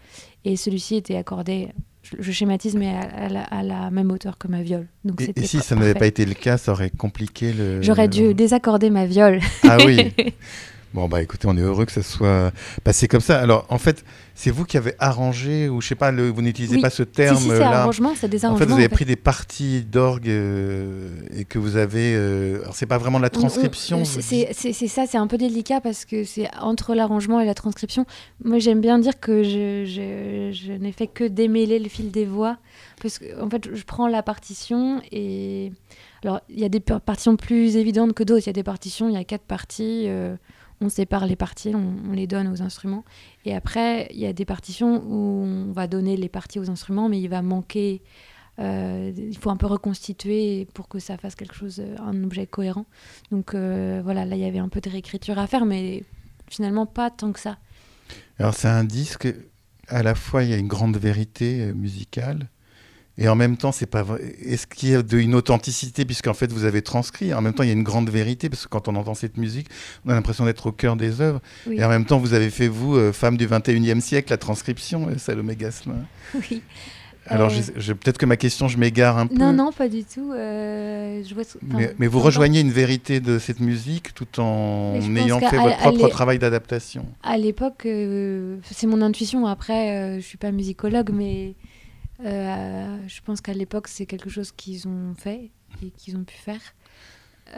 Et 0.44 0.56
celui-ci 0.56 0.96
était 0.96 1.16
accordé, 1.16 1.68
je, 2.02 2.32
schématise, 2.32 2.74
mais 2.74 2.94
à, 2.94 3.62
la, 3.62 3.90
même 3.90 4.10
hauteur 4.10 4.38
que 4.38 4.48
ma 4.48 4.62
viole. 4.62 4.88
Donc 5.04 5.20
et, 5.20 5.32
et 5.36 5.46
si 5.46 5.60
ça 5.60 5.76
n'avait 5.76 5.94
pas 5.94 6.06
été 6.06 6.24
le 6.24 6.34
cas, 6.34 6.58
ça 6.58 6.72
aurait 6.72 6.90
compliqué 6.90 7.52
le. 7.52 7.80
J'aurais 7.82 8.08
dû 8.08 8.34
désaccorder 8.34 8.90
ma 8.90 9.06
viole. 9.06 9.40
Ah 9.62 9.78
oui. 9.84 10.12
Bon, 10.94 11.08
bah 11.08 11.22
écoutez, 11.22 11.48
on 11.48 11.56
est 11.56 11.62
heureux 11.62 11.86
que 11.86 11.92
ça 11.92 12.02
soit 12.02 12.52
passé 12.84 13.08
comme 13.08 13.20
ça. 13.20 13.40
Alors, 13.40 13.64
en 13.70 13.78
fait, 13.78 14.04
c'est 14.34 14.50
vous 14.50 14.64
qui 14.64 14.76
avez 14.76 14.94
arrangé, 14.98 15.70
ou 15.70 15.80
je 15.80 15.88
sais 15.88 15.94
pas, 15.94 16.10
le, 16.10 16.28
vous 16.28 16.42
n'utilisez 16.42 16.80
pas 16.80 16.90
ce 16.90 17.02
terme 17.02 17.36
si, 17.36 17.44
si, 17.44 17.48
là. 17.48 17.80
arrangement, 17.80 18.12
c'est 18.14 18.28
des 18.28 18.44
arrangements. 18.44 18.62
En 18.62 18.68
fait, 18.68 18.72
vous 18.72 18.78
avez 18.78 18.88
pris 18.90 19.06
des 19.06 19.16
parties 19.16 19.82
d'orgue 19.82 20.28
euh, 20.28 21.08
et 21.34 21.44
que 21.46 21.58
vous 21.58 21.76
avez. 21.76 22.14
Euh, 22.14 22.60
alors, 22.62 22.74
c'est 22.74 22.86
pas 22.86 22.98
vraiment 22.98 23.18
de 23.18 23.22
la 23.22 23.30
transcription. 23.30 24.04
C'est 24.04 24.52
ça, 24.52 25.06
c'est 25.06 25.18
un 25.18 25.26
peu 25.26 25.38
délicat 25.38 25.80
parce 25.80 26.04
que 26.04 26.24
c'est 26.24 26.50
entre 26.60 26.94
l'arrangement 26.94 27.40
et 27.40 27.46
la 27.46 27.54
transcription. 27.54 28.04
Moi, 28.44 28.58
j'aime 28.58 28.80
bien 28.80 28.98
dire 28.98 29.18
que 29.18 29.42
je, 29.42 29.84
je, 29.86 30.50
je 30.52 30.72
n'ai 30.72 30.92
fait 30.92 31.06
que 31.06 31.24
démêler 31.24 31.78
le 31.78 31.88
fil 31.88 32.10
des 32.10 32.26
voix. 32.26 32.58
Parce 33.00 33.18
qu'en 33.18 33.46
en 33.46 33.50
fait, 33.50 33.74
je 33.74 33.82
prends 33.84 34.08
la 34.08 34.22
partition 34.22 35.00
et. 35.10 35.72
Alors, 36.24 36.40
il 36.48 36.60
y 36.60 36.64
a 36.64 36.68
des 36.68 36.78
partitions 36.78 37.36
plus 37.36 37.76
évidentes 37.76 38.12
que 38.12 38.22
d'autres. 38.22 38.44
Il 38.44 38.46
y 38.46 38.50
a 38.50 38.52
des 38.52 38.62
partitions, 38.62 39.08
il 39.08 39.14
y 39.14 39.18
a 39.18 39.24
quatre 39.24 39.42
parties. 39.42 40.04
Euh, 40.06 40.36
on 40.82 40.88
sépare 40.88 41.26
les 41.26 41.36
parties, 41.36 41.74
on, 41.74 42.12
les 42.12 42.26
donne 42.26 42.48
aux 42.48 42.62
instruments. 42.62 43.04
Et 43.44 43.54
après, 43.54 44.08
il 44.10 44.18
y 44.18 44.26
a 44.26 44.32
des 44.32 44.44
partitions 44.44 45.02
où 45.06 45.44
on 45.44 45.72
va 45.72 45.86
donner 45.86 46.16
les 46.16 46.28
parties 46.28 46.58
aux 46.58 46.70
instruments, 46.70 47.08
mais 47.08 47.20
il 47.20 47.28
va 47.28 47.42
manquer. 47.42 48.02
Euh, 48.58 49.12
il 49.16 49.38
faut 49.38 49.50
un 49.50 49.56
peu 49.56 49.66
reconstituer 49.66 50.68
pour 50.74 50.88
que 50.88 50.98
ça 50.98 51.16
fasse 51.16 51.34
quelque 51.34 51.54
chose, 51.54 51.82
un 51.98 52.22
objet 52.22 52.46
cohérent. 52.46 52.84
Donc 53.30 53.54
euh, 53.54 54.02
voilà, 54.04 54.26
là 54.26 54.36
il 54.36 54.42
y 54.42 54.44
avait 54.44 54.58
un 54.58 54.68
peu 54.68 54.80
de 54.80 54.90
réécriture 54.90 55.38
à 55.38 55.46
faire, 55.46 55.64
mais 55.64 56.04
finalement 56.50 56.84
pas 56.84 57.10
tant 57.10 57.32
que 57.32 57.40
ça. 57.40 57.56
Alors 58.38 58.52
c'est 58.52 58.68
un 58.68 58.84
disque, 58.84 59.32
à 59.88 60.02
la 60.02 60.14
fois 60.14 60.44
il 60.44 60.50
y 60.50 60.52
a 60.52 60.58
une 60.58 60.68
grande 60.68 60.98
vérité 60.98 61.62
euh, 61.62 61.72
musicale, 61.72 62.50
et 63.18 63.28
en 63.28 63.34
même 63.34 63.56
temps, 63.56 63.72
c'est 63.72 63.86
pas 63.86 64.04
Est-ce 64.44 64.66
qu'il 64.66 64.90
y 64.90 64.94
a 64.94 65.02
de, 65.02 65.18
une 65.18 65.34
authenticité 65.34 66.04
puisqu'en 66.04 66.32
fait 66.32 66.50
vous 66.50 66.64
avez 66.64 66.80
transcrit? 66.80 67.34
En 67.34 67.42
même 67.42 67.52
temps, 67.52 67.62
il 67.62 67.66
y 67.66 67.70
a 67.70 67.74
une 67.74 67.82
grande 67.82 68.08
vérité 68.08 68.48
parce 68.48 68.64
que 68.64 68.68
quand 68.68 68.88
on 68.88 68.96
entend 68.96 69.14
cette 69.14 69.36
musique, 69.36 69.68
on 70.06 70.10
a 70.10 70.14
l'impression 70.14 70.46
d'être 70.46 70.66
au 70.66 70.72
cœur 70.72 70.96
des 70.96 71.20
œuvres. 71.20 71.40
Et 71.70 71.84
en 71.84 71.88
même 71.88 72.06
temps, 72.06 72.18
vous 72.18 72.32
avez 72.32 72.48
fait 72.48 72.68
vous, 72.68 72.96
euh, 72.96 73.12
femme 73.12 73.36
du 73.36 73.46
21e 73.46 74.00
siècle, 74.00 74.30
la 74.30 74.38
transcription, 74.38 75.08
euh, 75.08 75.18
Salomé 75.18 75.56
Gasselin. 75.56 76.06
Oui. 76.50 76.62
Alors, 77.26 77.52
euh, 77.52 77.94
peut-être 77.94 78.18
que 78.18 78.26
ma 78.26 78.36
question, 78.36 78.66
je 78.66 78.76
m'égare 78.78 79.16
un 79.16 79.28
peu. 79.28 79.36
Non, 79.36 79.52
non, 79.52 79.70
pas 79.70 79.88
du 79.88 80.02
tout. 80.02 80.32
je 80.32 81.34
vois... 81.34 81.44
mais, 81.98 82.08
vous 82.08 82.18
rejoignez 82.18 82.58
une 82.58 82.72
vérité 82.72 83.20
de 83.20 83.38
cette 83.38 83.60
musique 83.60 84.12
tout 84.12 84.40
en 84.40 84.98
ayant 85.14 85.38
fait 85.38 85.56
votre 85.56 85.76
propre 85.76 86.08
travail 86.08 86.40
d'adaptation? 86.40 87.06
À 87.22 87.36
l'époque, 87.36 87.86
c'est 88.68 88.86
mon 88.88 89.02
intuition. 89.02 89.46
Après, 89.46 90.18
je 90.20 90.26
suis 90.26 90.38
pas 90.38 90.50
musicologue, 90.50 91.10
mais 91.12 91.54
euh, 92.24 92.96
je 93.08 93.20
pense 93.22 93.40
qu'à 93.40 93.54
l'époque, 93.54 93.88
c'est 93.88 94.06
quelque 94.06 94.30
chose 94.30 94.52
qu'ils 94.52 94.86
ont 94.88 95.14
fait 95.14 95.50
et 95.82 95.90
qu'ils 95.90 96.16
ont 96.16 96.24
pu 96.24 96.36
faire. 96.36 96.60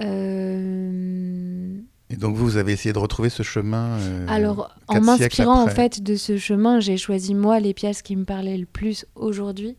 Euh, 0.00 1.78
et 2.10 2.16
donc 2.16 2.36
vous, 2.36 2.44
vous 2.44 2.56
avez 2.56 2.72
essayé 2.72 2.92
de 2.92 2.98
retrouver 2.98 3.28
ce 3.28 3.42
chemin 3.42 3.98
euh, 4.00 4.26
Alors, 4.28 4.74
en 4.88 5.00
m'inspirant 5.00 5.62
en 5.62 5.68
fait 5.68 6.02
de 6.02 6.16
ce 6.16 6.36
chemin, 6.36 6.80
j'ai 6.80 6.96
choisi 6.96 7.34
moi 7.34 7.60
les 7.60 7.74
pièces 7.74 8.02
qui 8.02 8.16
me 8.16 8.24
parlaient 8.24 8.58
le 8.58 8.66
plus 8.66 9.06
aujourd'hui. 9.14 9.76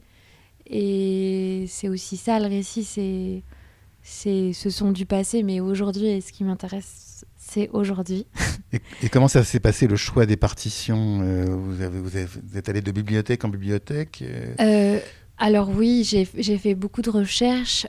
Et 0.68 1.66
c'est 1.68 1.90
aussi 1.90 2.18
ça 2.18 2.40
le 2.40 2.48
récit, 2.48 2.84
c'est 2.84 3.44
c'est 4.02 4.54
ce 4.54 4.70
sont 4.70 4.92
du 4.92 5.06
passé, 5.06 5.44
mais 5.44 5.60
aujourd'hui, 5.60 6.08
et 6.08 6.22
ce 6.22 6.32
qui 6.32 6.44
m'intéresse 6.44 7.26
c'est 7.48 7.70
aujourd'hui. 7.74 8.26
Et, 9.04 9.10
comment 9.10 9.28
ça 9.28 9.44
s'est 9.44 9.60
passé 9.60 9.88
le 9.88 9.96
choix 9.96 10.26
des 10.26 10.38
partitions 10.38 11.20
euh, 11.22 11.46
vous, 11.46 11.82
avez, 11.82 12.00
vous, 12.00 12.58
êtes 12.58 12.70
allé 12.70 12.82
de 12.82 12.92
bibliothèque 12.92 13.46
en 13.46 13.50
bibliothèque 13.50 14.24
euh? 14.24 14.54
Euh, 14.60 15.00
Alors 15.38 15.70
oui, 15.70 16.04
j'ai 16.04 16.58
fait 16.58 16.76
beaucoup 16.76 17.02
de 17.02 17.10
recherches. 17.10 17.86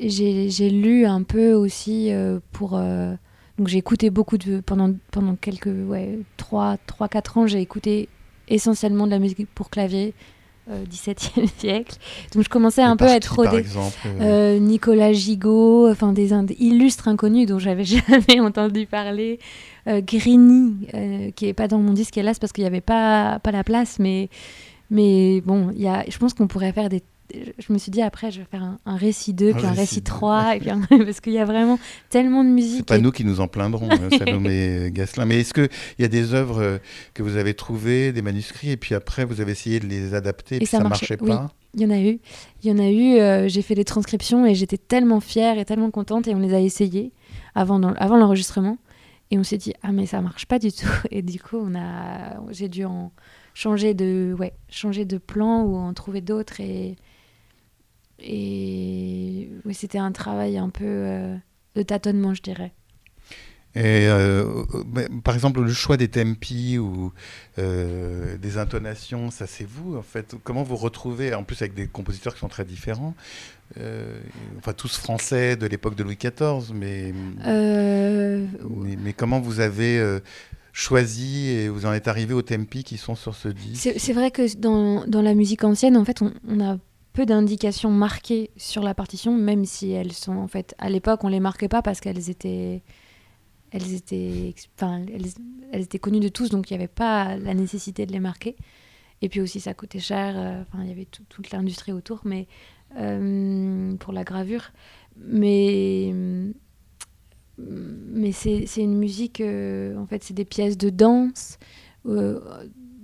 j'ai 0.00 0.70
lu 0.70 1.06
un 1.06 1.22
peu 1.22 1.52
aussi 1.52 2.10
pour... 2.52 2.70
donc 2.72 3.68
j'ai 3.68 3.78
écouté 3.78 4.10
beaucoup 4.10 4.38
de... 4.38 4.60
Pendant, 4.60 4.94
pendant 5.10 5.34
quelques... 5.34 5.66
Ouais, 5.66 6.18
3-4 6.38 7.38
ans, 7.38 7.46
j'ai 7.46 7.60
écouté 7.60 8.08
essentiellement 8.48 9.06
de 9.06 9.12
la 9.12 9.18
musique 9.18 9.48
pour 9.54 9.70
clavier, 9.70 10.14
XVIIe 10.90 11.48
siècle. 11.58 11.96
Donc 12.34 12.44
je 12.44 12.48
commençais 12.48 12.82
un 12.82 12.96
peu 12.96 13.06
à 13.06 13.16
être 13.16 13.34
rodée. 13.34 13.64
Euh, 13.76 14.20
euh, 14.20 14.58
Nicolas 14.58 15.12
Gigot, 15.12 15.88
enfin 15.90 16.12
des, 16.12 16.32
illustres 16.58 17.08
inconnus 17.08 17.46
dont 17.46 17.58
j'avais 17.58 17.84
jamais 17.84 18.40
entendu 18.40 18.86
parler. 18.86 19.38
Euh, 19.86 20.00
Grigny, 20.00 20.86
qui 21.34 21.46
est 21.46 21.54
pas 21.54 21.68
dans 21.68 21.78
mon 21.78 21.92
disque 21.92 22.16
hélas 22.18 22.38
parce 22.38 22.52
qu'il 22.52 22.62
n'y 22.62 22.68
avait 22.68 22.80
pas, 22.80 23.38
pas 23.42 23.52
la 23.52 23.64
place, 23.64 23.98
mais, 23.98 24.28
mais 24.90 25.40
bon, 25.40 25.70
y 25.70 25.86
a, 25.86 26.04
je 26.08 26.18
pense 26.18 26.34
qu'on 26.34 26.46
pourrait 26.46 26.72
faire 26.72 26.88
des 26.88 27.02
je 27.34 27.72
me 27.72 27.78
suis 27.78 27.90
dit 27.90 28.02
après, 28.02 28.30
je 28.30 28.40
vais 28.40 28.46
faire 28.50 28.62
un, 28.62 28.96
récit 28.96 29.34
2, 29.34 29.52
puis 29.52 29.66
un 29.66 29.72
récit 29.72 30.02
3, 30.02 30.56
et 30.56 30.60
puis 30.60 30.70
parce 31.04 31.20
qu'il 31.20 31.32
y 31.32 31.38
a 31.38 31.44
vraiment 31.44 31.78
tellement 32.08 32.44
de 32.44 32.48
musique. 32.48 32.78
C'est 32.78 32.86
pas 32.86 32.98
nous 32.98 33.12
qui 33.12 33.24
nous 33.24 33.40
en 33.40 33.48
plaindrons, 33.48 33.90
hein, 33.90 34.08
Salomé 34.18 34.90
Gasselin. 34.92 35.26
Mais 35.26 35.40
est-ce 35.40 35.54
qu'il 35.54 35.68
y 35.98 36.04
a 36.04 36.08
des 36.08 36.34
œuvres 36.34 36.60
euh, 36.60 36.78
que 37.14 37.22
vous 37.22 37.36
avez 37.36 37.54
trouvées, 37.54 38.12
des 38.12 38.22
manuscrits, 38.22 38.70
et 38.70 38.76
puis 38.76 38.94
après 38.94 39.24
vous 39.24 39.40
avez 39.40 39.52
essayé 39.52 39.80
de 39.80 39.86
les 39.86 40.14
adapter, 40.14 40.56
et 40.56 40.58
puis 40.58 40.66
ça 40.66 40.78
ne 40.78 40.88
marchait, 40.88 41.16
pas? 41.16 41.50
Il 41.74 41.82
y 41.82 41.86
en 41.86 41.90
a 41.90 42.00
eu. 42.00 42.18
Il 42.62 42.70
y 42.70 42.72
en 42.72 42.78
a 42.78 42.88
eu. 42.88 43.18
Euh, 43.18 43.48
j'ai 43.48 43.62
fait 43.62 43.74
des 43.74 43.84
transcriptions 43.84 44.46
et 44.46 44.54
j'étais 44.54 44.78
tellement 44.78 45.20
fière 45.20 45.58
et 45.58 45.64
tellement 45.64 45.90
contente 45.90 46.26
et 46.26 46.34
on 46.34 46.38
les 46.38 46.54
a 46.54 46.60
essayées 46.60 47.12
avant, 47.54 47.80
avant 47.82 48.16
l'enregistrement. 48.16 48.78
Et 49.30 49.38
on 49.38 49.44
s'est 49.44 49.58
dit 49.58 49.74
ah 49.82 49.92
mais 49.92 50.06
ça 50.06 50.22
marche 50.22 50.46
pas 50.46 50.58
du 50.58 50.72
tout. 50.72 50.88
Et 51.10 51.20
du 51.20 51.38
coup 51.38 51.58
on 51.58 51.74
a, 51.74 52.40
j'ai 52.50 52.68
dû 52.68 52.86
en 52.86 53.12
changer 53.52 53.92
de, 53.92 54.34
ouais, 54.38 54.54
changer 54.70 55.04
de 55.04 55.18
plan 55.18 55.62
ou 55.62 55.76
en 55.76 55.92
trouver 55.92 56.20
d'autres 56.20 56.60
et 56.60 56.96
et 58.20 59.48
oui, 59.64 59.74
c'était 59.74 59.98
un 59.98 60.12
travail 60.12 60.58
un 60.58 60.70
peu 60.70 60.84
euh, 60.84 61.36
de 61.74 61.82
tâtonnement, 61.82 62.34
je 62.34 62.42
dirais. 62.42 62.72
Et 63.74 64.08
euh, 64.08 64.64
par 65.22 65.34
exemple, 65.34 65.60
le 65.60 65.72
choix 65.72 65.96
des 65.96 66.08
tempi 66.08 66.78
ou 66.78 67.12
euh, 67.58 68.36
des 68.38 68.56
intonations, 68.58 69.30
ça 69.30 69.46
c'est 69.46 69.68
vous 69.68 69.96
en 69.96 70.02
fait. 70.02 70.34
Comment 70.42 70.62
vous 70.62 70.74
retrouvez, 70.74 71.34
en 71.34 71.44
plus 71.44 71.60
avec 71.62 71.74
des 71.74 71.86
compositeurs 71.86 72.34
qui 72.34 72.40
sont 72.40 72.48
très 72.48 72.64
différents, 72.64 73.14
enfin 74.56 74.72
tous 74.72 74.96
français 74.96 75.56
de 75.56 75.66
l'époque 75.66 75.94
de 75.94 76.02
Louis 76.02 76.16
XIV, 76.16 76.72
mais, 76.74 77.12
mais, 77.44 79.12
comment 79.12 79.38
vous 79.38 79.60
avez 79.60 80.18
choisi 80.72 81.50
et 81.50 81.68
vous 81.68 81.84
en 81.84 81.92
êtes 81.92 82.08
arrivé 82.08 82.32
aux 82.32 82.42
tempi 82.42 82.82
qui 82.82 82.96
sont 82.96 83.14
sur 83.14 83.36
ce 83.36 83.48
disque? 83.48 83.90
C'est 83.98 84.12
vrai 84.14 84.30
que 84.30 84.56
dans, 84.56 85.06
dans, 85.06 85.22
la 85.22 85.34
musique 85.34 85.62
ancienne, 85.62 85.96
en 85.96 86.06
fait, 86.06 86.22
on, 86.22 86.32
on 86.48 86.60
a 86.66 86.78
peu 87.12 87.26
d'indications 87.26 87.90
marquées 87.90 88.50
sur 88.56 88.82
la 88.82 88.94
partition, 88.94 89.36
même 89.36 89.64
si 89.64 89.90
elles 89.90 90.12
sont 90.12 90.36
en 90.36 90.48
fait 90.48 90.74
à 90.78 90.90
l'époque 90.90 91.24
on 91.24 91.28
les 91.28 91.40
marquait 91.40 91.68
pas 91.68 91.82
parce 91.82 92.00
qu'elles 92.00 92.30
étaient 92.30 92.82
elles 93.70 93.94
étaient 93.94 94.54
enfin 94.76 95.04
elles, 95.72 95.82
étaient 95.82 95.98
connues 95.98 96.20
de 96.20 96.28
tous 96.28 96.50
donc 96.50 96.70
il 96.70 96.74
n'y 96.74 96.78
avait 96.78 96.88
pas 96.88 97.36
la 97.36 97.54
nécessité 97.54 98.06
de 98.06 98.12
les 98.12 98.20
marquer. 98.20 98.56
Et 99.20 99.28
puis 99.28 99.40
aussi 99.40 99.60
ça 99.60 99.74
coûtait 99.74 99.98
cher 99.98 100.34
euh, 100.36 100.62
enfin 100.62 100.82
il 100.82 100.88
y 100.88 100.92
avait 100.92 101.06
toute 101.06 101.50
l'industrie 101.50 101.92
autour 101.92 102.20
mais 102.24 102.46
euh, 102.96 103.96
pour 103.96 104.12
la 104.12 104.24
gravure. 104.24 104.70
Mais 105.16 106.14
mais 107.58 108.30
c'est 108.32 108.64
une 108.76 108.96
musique 108.96 109.40
euh, 109.40 109.96
en 109.96 110.06
fait 110.06 110.22
c'est 110.22 110.34
des 110.34 110.44
pièces 110.44 110.78
de 110.78 110.90
danse 110.90 111.58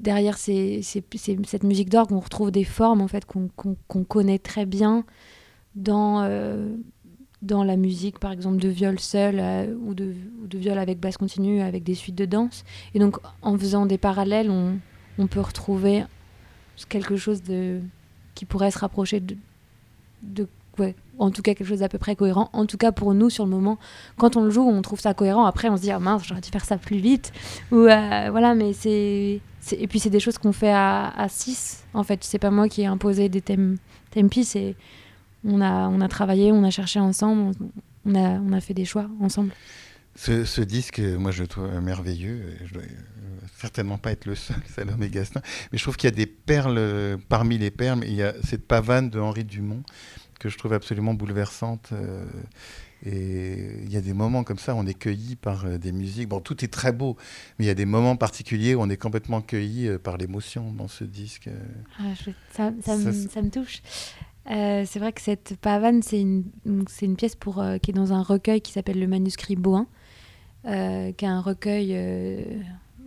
derrière 0.05 0.37
cette 0.37 1.65
musique 1.65 1.89
d'orgue, 1.89 2.13
on 2.13 2.21
retrouve 2.21 2.51
des 2.51 2.63
formes 2.63 3.01
en 3.01 3.09
fait 3.09 3.25
qu'on 3.25 4.05
connaît 4.05 4.39
très 4.39 4.67
bien 4.67 5.05
dans, 5.75 6.23
euh, 6.23 6.77
dans 7.43 7.65
la 7.65 7.77
musique, 7.77 8.19
par 8.19 8.31
exemple, 8.31 8.59
de 8.59 8.69
viol 8.69 9.01
seul 9.01 9.37
euh, 9.41 9.75
ou, 9.75 9.95
de, 9.95 10.15
viol 10.55 10.79
avec 10.79 11.01
basse 11.01 11.17
continue, 11.17 11.63
avec 11.63 11.83
des 11.83 11.95
suites 11.95 12.15
de 12.15 12.27
danse. 12.27 12.65
Et 12.95 12.99
donc, 12.99 13.17
en 13.43 13.59
faisant 13.59 13.87
des 13.87 13.99
parallèles, 13.99 14.51
on, 14.51 15.27
peut 15.27 15.41
retrouver 15.41 16.05
quelque 16.89 17.17
chose 17.17 17.41
qui 18.35 18.45
pourrait 18.45 18.71
se 18.71 18.79
rapprocher 18.79 19.21
de 19.21 20.47
ouais, 20.79 20.95
en 21.19 21.31
tout 21.31 21.43
cas 21.43 21.55
quelque 21.55 21.67
chose 21.67 21.81
d'à 21.81 21.89
peu 21.89 21.99
près 21.99 22.17
cohérent. 22.17 22.51
En 22.53 22.67
tout 22.67 22.77
cas 22.77 22.93
pour 22.93 23.15
nous 23.15 23.31
sur 23.31 23.45
le 23.45 23.51
moment, 23.51 23.79
quand 24.17 24.37
on 24.37 24.45
le 24.45 24.51
joue, 24.51 24.69
on 24.69 24.83
trouve 24.83 25.01
ça 25.01 25.15
cohérent. 25.15 25.45
Après, 25.45 25.69
on 25.69 25.77
se 25.77 25.83
dit 25.83 25.91
ah 25.91 25.99
mince, 25.99 26.23
j'aurais 26.27 26.41
dû 26.41 26.51
faire 26.51 26.65
ça 26.65 26.77
plus 26.77 26.99
vite. 26.99 27.33
Ou 27.73 27.77
euh, 27.77 28.29
voilà, 28.31 28.55
mais 28.55 28.73
c'est 28.73 29.41
et 29.73 29.87
puis 29.87 29.99
c'est 29.99 30.11
des 30.11 30.21
choses 30.21 30.37
qu'on 30.39 30.53
fait 30.53 30.73
à 30.73 31.27
6 31.29 31.85
en 31.95 32.03
fait. 32.03 32.23
C'est 32.23 32.39
pas 32.39 32.51
moi 32.51 32.69
qui 32.69 32.83
ai 32.83 32.87
imposé 32.87 33.29
des 33.29 33.41
thèmes 33.41 33.79
tempi, 34.11 34.45
c'est 34.45 34.77
on 35.45 35.61
a 35.61 35.89
on 35.89 36.01
a 36.01 36.09
travaillé, 36.09 36.53
on 36.53 36.65
a 36.65 36.71
cherché 36.71 37.01
ensemble, 37.01 37.53
on 38.05 38.15
a 38.15 38.41
on 38.41 38.53
a 38.53 38.61
fait 38.61 38.75
des 38.75 38.85
choix 38.85 39.09
ensemble. 39.21 39.53
Ce, 40.17 40.61
disque, 40.61 41.01
moi 41.01 41.33
je 41.33 41.43
le 41.43 41.49
trouve 41.49 41.69
merveilleux. 41.81 42.57
Je 42.67 42.75
dois 42.75 42.83
euh, 42.83 42.87
certainement 43.57 43.99
pas 43.99 44.13
être 44.13 44.27
le 44.27 44.37
seul, 44.37 44.57
Salomé 44.75 45.09
Gastin, 45.09 45.41
mais 45.73 45.79
je 45.79 45.83
trouve 45.83 45.97
qu'il 45.97 46.09
y 46.09 46.13
a 46.13 46.17
des 46.17 46.27
perles 46.27 47.19
parmi 47.29 47.59
les 47.59 47.73
perles. 47.73 48.01
Il 48.07 48.15
y 48.15 48.23
a 48.23 48.33
cette 48.45 48.69
pavane 48.69 49.11
de 49.11 49.19
Henri 49.19 49.43
Dumont 49.43 49.83
que 50.45 50.51
je 50.51 50.59
trouve 50.59 50.75
absolument 50.75 51.15
bouleversante. 51.15 51.89
Euh, 51.93 52.23
et 53.07 53.81
il 53.83 53.91
y 53.91 53.97
a 53.97 54.03
des 54.03 54.13
moments 54.13 54.45
comme 54.45 54.59
ça, 54.59 54.75
on 54.75 54.87
est 54.87 54.93
cueilli 54.93 55.37
par 55.37 55.65
euh, 55.65 55.79
des 55.79 55.91
musiques. 55.91 56.29
Bon, 56.29 56.41
tout 56.41 56.63
est 56.63 56.69
très 56.69 56.93
beau, 56.93 57.17
mais 57.59 57.65
il 57.65 57.69
y 57.69 57.71
a 57.71 57.75
des 57.75 57.87
moments 57.87 58.17
particuliers 58.17 58.75
où 58.75 58.83
on 58.83 58.91
est 58.91 58.99
complètement 58.99 59.41
cueilli 59.41 59.89
euh, 59.89 59.99
par 59.99 60.19
l'émotion 60.19 60.71
dans 60.71 60.87
ce 60.87 61.05
disque. 61.05 61.49
Ah, 61.99 62.03
ça, 62.53 62.73
ça, 62.83 62.97
me, 62.99 63.49
touche. 63.49 63.81
c'est 64.47 64.99
vrai 64.99 65.15
que 65.15 65.23
cette 65.23 65.57
pavane, 65.63 66.03
c'est 66.03 66.21
une, 66.21 66.45
une, 66.67 67.17
pièce 67.17 67.37
pour, 67.37 67.65
qui 67.81 67.93
est 67.93 67.95
dans 67.95 68.13
un 68.13 68.23
recueil 68.23 68.61
qui 68.61 68.73
s'appelle 68.73 69.01
le 69.01 69.07
manuscrit 69.07 69.57
Boin, 69.57 69.87
qui 70.65 70.71
est 70.71 71.25
un 71.25 71.41
recueil 71.41 71.97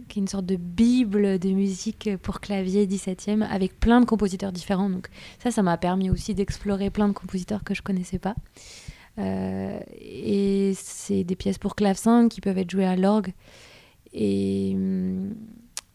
qui 0.08 0.20
est 0.20 0.22
une 0.22 0.28
sorte 0.28 0.46
de 0.46 0.56
bible 0.56 1.40
de 1.40 1.50
musique 1.50 2.10
pour 2.22 2.40
clavier 2.40 2.88
17e, 2.88 3.42
avec 3.42 3.80
plein 3.80 4.02
de 4.02 4.06
compositeurs 4.06 4.52
différents. 4.52 4.90
Donc 4.90 5.08
ça, 5.42 5.52
ça 5.52 5.62
m'a 5.64 5.78
permis 5.78 6.10
aussi 6.10 6.34
d'explorer 6.34 6.90
plein 6.90 7.08
de 7.08 7.14
compositeurs 7.14 7.64
que 7.64 7.74
je 7.74 7.82
connaissais 7.82 8.20
pas. 8.20 8.36
Euh, 9.20 9.80
et 10.00 10.74
c'est 10.76 11.24
des 11.24 11.36
pièces 11.36 11.58
pour 11.58 11.76
clavecin 11.76 12.30
qui 12.30 12.42
peuvent 12.42 12.58
être 12.58 12.70
jouées 12.72 12.86
à 12.86 12.96
l'orgue. 12.96 13.34
Et 14.14 14.74
hum, 14.76 15.36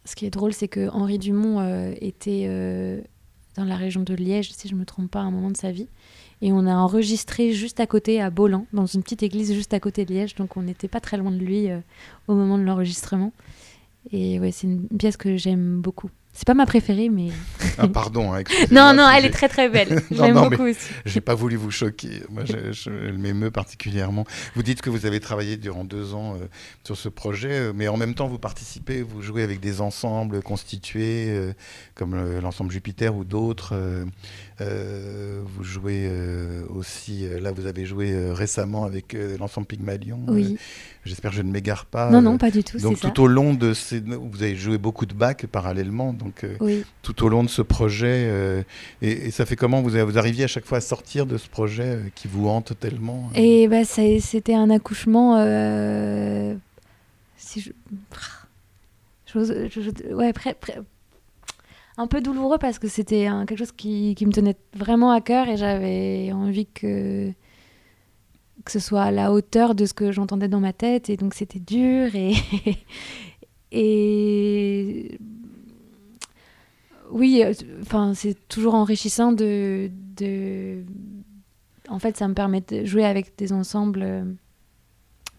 ce 0.04 0.16
qui 0.16 0.26
est 0.26 0.30
drôle, 0.30 0.52
c'est 0.52 0.68
que 0.68 0.88
Henri 0.90 1.18
Dumont 1.18 1.60
euh, 1.60 1.94
était 2.00 2.46
euh, 2.48 3.00
dans 3.56 3.64
la 3.64 3.76
région 3.76 4.02
de 4.02 4.14
Liège, 4.14 4.52
si 4.52 4.68
je 4.68 4.74
ne 4.74 4.80
me 4.80 4.84
trompe 4.84 5.10
pas, 5.10 5.20
à 5.20 5.22
un 5.22 5.30
moment 5.30 5.50
de 5.50 5.56
sa 5.56 5.70
vie. 5.70 5.88
Et 6.40 6.52
on 6.52 6.66
a 6.66 6.74
enregistré 6.74 7.52
juste 7.52 7.78
à 7.78 7.86
côté, 7.86 8.20
à 8.20 8.30
Bolan, 8.30 8.66
dans 8.72 8.86
une 8.86 9.02
petite 9.02 9.22
église 9.22 9.52
juste 9.52 9.74
à 9.74 9.80
côté 9.80 10.04
de 10.04 10.12
Liège. 10.12 10.34
Donc 10.34 10.56
on 10.56 10.62
n'était 10.62 10.88
pas 10.88 11.00
très 11.00 11.16
loin 11.16 11.30
de 11.30 11.36
lui 11.36 11.68
au 12.26 12.34
moment 12.34 12.58
de 12.58 12.64
l'enregistrement. 12.64 13.32
Et 14.10 14.40
ouais, 14.40 14.52
c'est 14.52 14.66
une 14.66 14.88
pièce 14.88 15.16
que 15.16 15.36
j'aime 15.36 15.80
beaucoup. 15.80 16.10
C'est 16.34 16.46
pas 16.46 16.54
ma 16.54 16.64
préférée, 16.64 17.10
mais. 17.10 17.28
ah, 17.76 17.86
pardon. 17.92 18.32
Hein, 18.32 18.42
non, 18.70 18.94
non, 18.94 19.08
elle 19.10 19.26
est 19.26 19.30
très 19.30 19.48
très 19.48 19.68
belle. 19.68 20.02
J'aime 20.10 20.34
beaucoup 20.34 20.62
aussi. 20.62 20.88
J'ai 21.04 21.20
pas 21.20 21.34
voulu 21.34 21.56
vous 21.56 21.70
choquer. 21.70 22.22
Moi, 22.30 22.44
je, 22.46 22.88
elle 22.88 23.18
m'émeut 23.18 23.50
particulièrement. 23.50 24.24
Vous 24.54 24.62
dites 24.62 24.80
que 24.80 24.88
vous 24.88 25.04
avez 25.04 25.20
travaillé 25.20 25.58
durant 25.58 25.84
deux 25.84 26.14
ans 26.14 26.34
euh, 26.34 26.46
sur 26.84 26.96
ce 26.96 27.10
projet, 27.10 27.52
euh, 27.52 27.72
mais 27.74 27.86
en 27.88 27.98
même 27.98 28.14
temps, 28.14 28.28
vous 28.28 28.38
participez, 28.38 29.02
vous 29.02 29.20
jouez 29.20 29.42
avec 29.42 29.60
des 29.60 29.82
ensembles 29.82 30.42
constitués, 30.42 31.26
euh, 31.28 31.52
comme 31.94 32.16
l'ensemble 32.40 32.70
Jupiter 32.70 33.14
ou 33.14 33.24
d'autres. 33.24 33.74
Vous 34.60 35.64
jouez 35.64 36.10
aussi, 36.68 37.26
là, 37.40 37.52
vous 37.52 37.66
avez 37.66 37.84
joué 37.84 38.14
récemment 38.32 38.84
avec 38.84 39.16
l'ensemble 39.38 39.66
Pygmalion. 39.66 40.20
Oui. 40.28 40.56
J'espère 41.04 41.32
que 41.32 41.36
je 41.36 41.42
ne 41.42 41.50
m'égare 41.50 41.86
pas. 41.86 42.10
Non, 42.10 42.22
non, 42.22 42.38
pas 42.38 42.50
du 42.50 42.62
tout. 42.62 42.78
Donc, 42.78 43.00
tout 43.00 43.22
au 43.22 43.26
long 43.26 43.54
de 43.54 43.74
ces. 43.74 44.00
Vous 44.00 44.42
avez 44.42 44.54
joué 44.54 44.78
beaucoup 44.78 45.04
de 45.04 45.14
bacs 45.14 45.46
parallèlement 45.46 46.12
donc 46.12 46.44
euh, 46.44 46.82
tout 47.02 47.24
au 47.24 47.28
long 47.28 47.42
de 47.42 47.48
ce 47.48 47.62
projet. 47.62 48.26
Euh, 48.28 48.62
et, 49.00 49.30
ça 49.30 49.46
fait 49.46 49.56
comment 49.56 49.82
vous, 49.82 49.90
vous 49.90 50.18
arriviez 50.18 50.44
à 50.44 50.48
chaque 50.48 50.64
fois 50.64 50.78
à 50.78 50.80
sortir 50.80 51.26
de 51.26 51.38
ce 51.38 51.48
projet 51.48 51.96
euh, 51.96 52.02
qui 52.14 52.28
vous 52.28 52.48
hante 52.48 52.78
tellement 52.78 53.30
Et 53.34 53.68
bah, 53.68 53.84
c'était 53.84 54.54
un 54.54 54.70
accouchement. 54.70 55.36
si 57.36 57.60
je, 57.60 57.70
ouais, 60.14 60.32
un 61.96 62.06
peu 62.06 62.20
douloureux 62.20 62.58
parce 62.58 62.78
que 62.78 62.88
c'était 62.88 63.28
quelque 63.46 63.58
chose 63.58 63.72
qui, 63.72 64.14
qui, 64.14 64.26
me 64.26 64.32
tenait 64.32 64.56
vraiment 64.74 65.10
à 65.10 65.20
cœur 65.20 65.48
et 65.48 65.56
j'avais 65.56 66.32
envie 66.32 66.66
que 66.66 67.32
que 68.64 68.70
ce 68.70 68.78
soit 68.78 69.02
à 69.02 69.10
la 69.10 69.32
hauteur 69.32 69.74
de 69.74 69.84
ce 69.86 69.92
que 69.92 70.12
j'entendais 70.12 70.48
dans 70.48 70.60
ma 70.60 70.72
tête 70.72 71.10
et 71.10 71.16
donc 71.16 71.34
c'était 71.34 71.58
dur 71.58 72.14
et 72.14 72.34
et 73.72 75.18
oui, 77.12 77.44
enfin, 77.82 78.14
c'est 78.14 78.36
toujours 78.48 78.74
enrichissant 78.74 79.32
de, 79.32 79.90
de, 80.16 80.82
En 81.88 81.98
fait, 81.98 82.16
ça 82.16 82.26
me 82.26 82.34
permet 82.34 82.62
de 82.62 82.84
jouer 82.86 83.04
avec 83.04 83.36
des 83.36 83.52
ensembles 83.52 84.02
euh, 84.02 84.24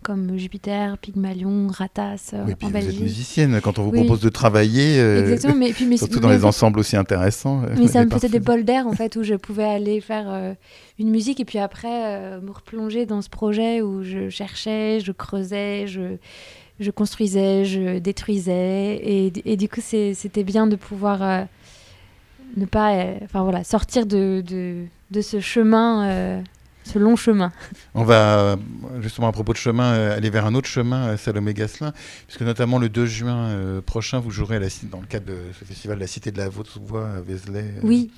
comme 0.04 0.38
Jupiter, 0.38 0.98
Pygmalion, 1.00 1.68
Ratas. 1.68 2.32
Euh, 2.34 2.44
oui, 2.46 2.56
puis 2.56 2.68
vous 2.70 2.78
êtes 2.78 3.00
musicienne 3.00 3.60
quand 3.62 3.80
on 3.80 3.84
vous 3.84 3.92
propose 3.92 4.20
de 4.22 4.30
travailler. 4.30 5.00
Exactement, 5.00 5.56
mais, 5.56 5.74
puis, 5.74 5.98
surtout 5.98 6.20
dans 6.20 6.30
les 6.30 6.46
ensembles 6.46 6.80
aussi 6.80 6.96
intéressants. 6.96 7.64
Mais 7.78 7.88
ça 7.88 8.06
me 8.06 8.12
faisait 8.12 8.30
des 8.30 8.40
bols 8.40 8.64
d'air 8.64 8.86
en 8.88 8.94
fait 8.94 9.16
où 9.16 9.24
je 9.24 9.36
pouvais 9.36 9.66
aller 9.66 10.02
faire 10.02 10.56
une 11.00 11.10
musique 11.10 11.40
et 11.40 11.46
puis 11.46 11.60
après 11.60 12.40
me 12.42 12.52
replonger 12.52 13.06
dans 13.06 13.22
ce 13.22 13.30
projet 13.30 13.82
où 13.82 14.04
je 14.04 14.30
cherchais, 14.30 15.00
je 15.04 15.12
creusais, 15.12 15.88
je 15.88 16.18
je 16.80 16.90
construisais, 16.90 17.66
je 17.66 18.00
détruisais 18.00 18.96
et, 18.96 19.32
et 19.46 19.58
du 19.58 19.70
coup 19.70 19.80
c'était 19.82 20.44
bien 20.44 20.68
de 20.68 20.76
pouvoir 20.76 21.48
ne 22.58 22.66
pas 22.66 22.94
euh, 22.94 23.16
enfin 23.24 23.44
voilà 23.44 23.64
sortir 23.64 24.06
de, 24.06 24.44
de, 24.46 24.86
de 25.12 25.22
ce 25.22 25.40
chemin 25.40 26.08
euh, 26.08 26.42
ce 26.84 27.00
long 27.00 27.16
chemin. 27.16 27.52
On 27.94 28.04
va 28.04 28.58
justement 29.02 29.28
à 29.28 29.32
propos 29.32 29.54
de 29.54 29.58
chemin 29.58 29.94
euh, 29.94 30.18
aller 30.18 30.30
vers 30.30 30.46
un 30.46 30.56
autre 30.56 30.68
chemin, 30.68 31.18
Salomé 31.18 31.54
Gasselin, 31.54 31.94
puisque 32.28 32.42
notamment 32.42 32.80
le 32.80 32.90
2 32.90 33.06
juin 33.06 33.82
prochain, 33.86 34.20
vous 34.20 34.32
jouerez 34.32 34.58
à 34.58 34.60
la, 34.60 34.68
dans 34.84 35.00
le 35.00 35.08
cadre 35.08 35.28
de 35.28 35.38
ce 35.58 35.66
festival 35.66 36.00
La 36.00 36.08
Cité 36.08 36.32
de 36.32 36.38
la 36.38 36.48
Haute-Voix 36.48 37.08
à 37.18 37.22
Vézelay. 37.22 37.76
Oui. 37.84 38.12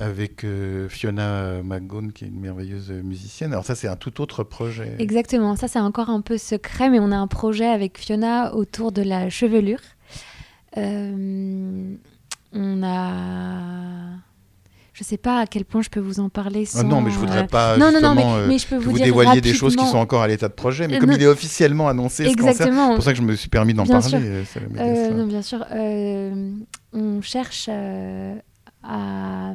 avec 0.00 0.44
Fiona 0.88 1.62
McGone, 1.62 2.12
qui 2.12 2.24
est 2.24 2.28
une 2.28 2.40
merveilleuse 2.40 2.90
musicienne. 2.90 3.52
Alors 3.52 3.64
ça, 3.64 3.74
c'est 3.74 3.88
un 3.88 3.96
tout 3.96 4.20
autre 4.20 4.42
projet. 4.42 4.96
Exactement, 4.98 5.56
ça 5.56 5.68
c'est 5.68 5.78
encore 5.78 6.10
un 6.10 6.20
peu 6.22 6.38
secret, 6.38 6.90
mais 6.90 6.98
on 6.98 7.12
a 7.12 7.16
un 7.16 7.28
projet 7.28 7.66
avec 7.66 7.98
Fiona 7.98 8.54
autour 8.54 8.92
de 8.92 9.02
la 9.02 9.30
chevelure. 9.30 9.80
on 10.76 11.96
a 12.82 14.22
je 15.02 15.08
sais 15.08 15.16
pas 15.16 15.40
à 15.40 15.46
quel 15.46 15.64
point 15.64 15.82
je 15.82 15.90
peux 15.90 16.00
vous 16.00 16.20
en 16.20 16.28
parler 16.28 16.64
sans... 16.64 16.80
Ah 16.80 16.84
non, 16.84 17.00
mais 17.00 17.10
je 17.10 17.18
voudrais 17.18 17.42
euh, 17.42 17.46
pas 17.46 17.76
non, 17.76 17.90
non, 17.90 18.00
non, 18.00 18.14
mais, 18.14 18.24
euh, 18.24 18.58
je 18.58 18.66
peux 18.66 18.76
vous, 18.76 18.96
dévoiliez 18.96 19.40
des 19.40 19.52
choses 19.52 19.74
qui 19.74 19.84
sont 19.84 19.98
encore 19.98 20.22
à 20.22 20.28
l'état 20.28 20.48
de 20.48 20.54
projet, 20.54 20.86
mais 20.86 20.96
euh, 20.96 21.00
comme 21.00 21.10
il 21.12 21.20
est 21.20 21.26
officiellement 21.26 21.88
annoncé 21.88 22.24
c'est 22.24 22.36
pour 22.36 22.52
ça 23.02 23.12
que 23.12 23.18
je 23.18 23.22
me 23.22 23.34
suis 23.34 23.48
permis 23.48 23.74
d'en 23.74 23.84
parler. 23.84 24.44
non, 25.12 25.26
bien 25.26 25.42
sûr. 25.42 25.64
on 26.92 27.20
cherche 27.20 27.68
à, 27.68 29.52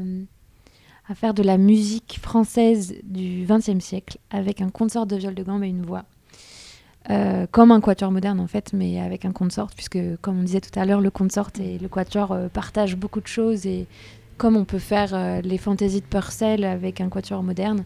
à 1.09 1.15
faire 1.15 1.33
de 1.33 1.43
la 1.43 1.57
musique 1.57 2.19
française 2.21 2.95
du 3.03 3.45
XXe 3.47 3.83
siècle 3.83 4.17
avec 4.29 4.61
un 4.61 4.69
consort 4.69 5.05
de 5.05 5.15
viol 5.15 5.33
de 5.33 5.43
gambe 5.43 5.63
et 5.63 5.67
une 5.67 5.85
voix. 5.85 6.03
comme 7.51 7.71
un 7.71 7.79
quatuor 7.79 8.11
moderne 8.11 8.41
en 8.41 8.47
fait, 8.47 8.73
mais 8.73 8.99
avec 8.99 9.23
un 9.23 9.31
consort, 9.31 9.69
puisque 9.73 9.99
comme 10.21 10.39
on 10.39 10.43
disait 10.43 10.61
tout 10.61 10.77
à 10.77 10.85
l'heure, 10.85 10.99
le 10.99 11.11
consort 11.11 11.51
et 11.57 11.77
le 11.77 11.87
quatuor 11.87 12.35
partagent 12.51 12.97
beaucoup 12.97 13.21
de 13.21 13.27
choses 13.27 13.65
et 13.65 13.87
comme 14.37 14.55
on 14.55 14.65
peut 14.65 14.79
faire 14.79 15.09
euh, 15.13 15.41
les 15.41 15.57
fantaisies 15.57 16.01
de 16.01 16.05
Purcell 16.05 16.63
avec 16.63 17.01
un 17.01 17.09
quatuor 17.09 17.43
moderne. 17.43 17.83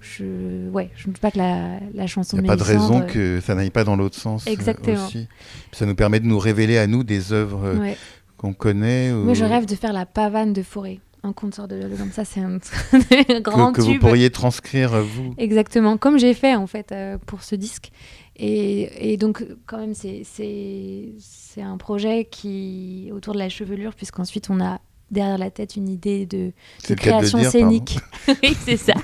Je, 0.00 0.68
ouais, 0.70 0.90
je 0.96 1.08
ne 1.08 1.12
doute 1.12 1.20
pas 1.20 1.30
que 1.30 1.38
la, 1.38 1.78
la 1.94 2.06
chanson. 2.06 2.36
Il 2.38 2.42
n'y 2.42 2.48
a 2.48 2.52
pas 2.52 2.56
de 2.56 2.62
raison 2.62 3.02
que 3.02 3.40
ça 3.40 3.54
n'aille 3.54 3.70
pas 3.70 3.84
dans 3.84 3.96
l'autre 3.96 4.16
sens. 4.16 4.46
Euh, 4.46 4.50
Exactement. 4.50 5.06
Aussi. 5.06 5.28
Ça 5.72 5.84
nous 5.84 5.94
permet 5.94 6.20
de 6.20 6.26
nous 6.26 6.38
révéler 6.38 6.78
à 6.78 6.86
nous 6.86 7.04
des 7.04 7.32
œuvres 7.32 7.64
euh, 7.64 7.92
qu'on 8.38 8.54
connaît. 8.54 9.12
Moi, 9.12 9.34
je 9.34 9.44
rêve 9.44 9.66
de 9.66 9.74
faire 9.74 9.92
la 9.92 10.06
pavane 10.06 10.52
de 10.52 10.62
forêt. 10.62 11.00
Un 11.22 11.34
consort 11.34 11.68
de 11.68 11.82
comme 11.98 12.12
ça, 12.12 12.24
c'est 12.24 12.40
un, 12.40 12.56
grand 13.40 13.72
que, 13.72 13.82
que 13.82 13.82
vous 13.82 13.98
pourriez 13.98 14.30
transcrire 14.30 15.02
vous. 15.02 15.34
Exactement, 15.36 15.98
comme 15.98 16.18
j'ai 16.18 16.32
fait 16.32 16.54
en 16.54 16.66
fait 16.66 16.94
pour 17.26 17.42
ce 17.42 17.54
disque. 17.56 17.90
Et, 18.36 19.12
et, 19.12 19.18
donc, 19.18 19.44
quand 19.66 19.76
même, 19.76 19.92
c'est 19.92 21.12
un 21.60 21.76
projet 21.76 22.24
qui 22.24 23.10
autour 23.12 23.34
de 23.34 23.38
la 23.38 23.50
chevelure, 23.50 23.94
puisqu'ensuite 23.94 24.48
on 24.48 24.62
a 24.62 24.80
derrière 25.10 25.38
la 25.38 25.50
tête 25.50 25.76
une 25.76 25.88
idée 25.88 26.26
de, 26.26 26.52
création 26.94 27.42
scénique. 27.42 27.98
oui, 28.42 28.56
c'est 28.64 28.76
ça. 28.76 28.94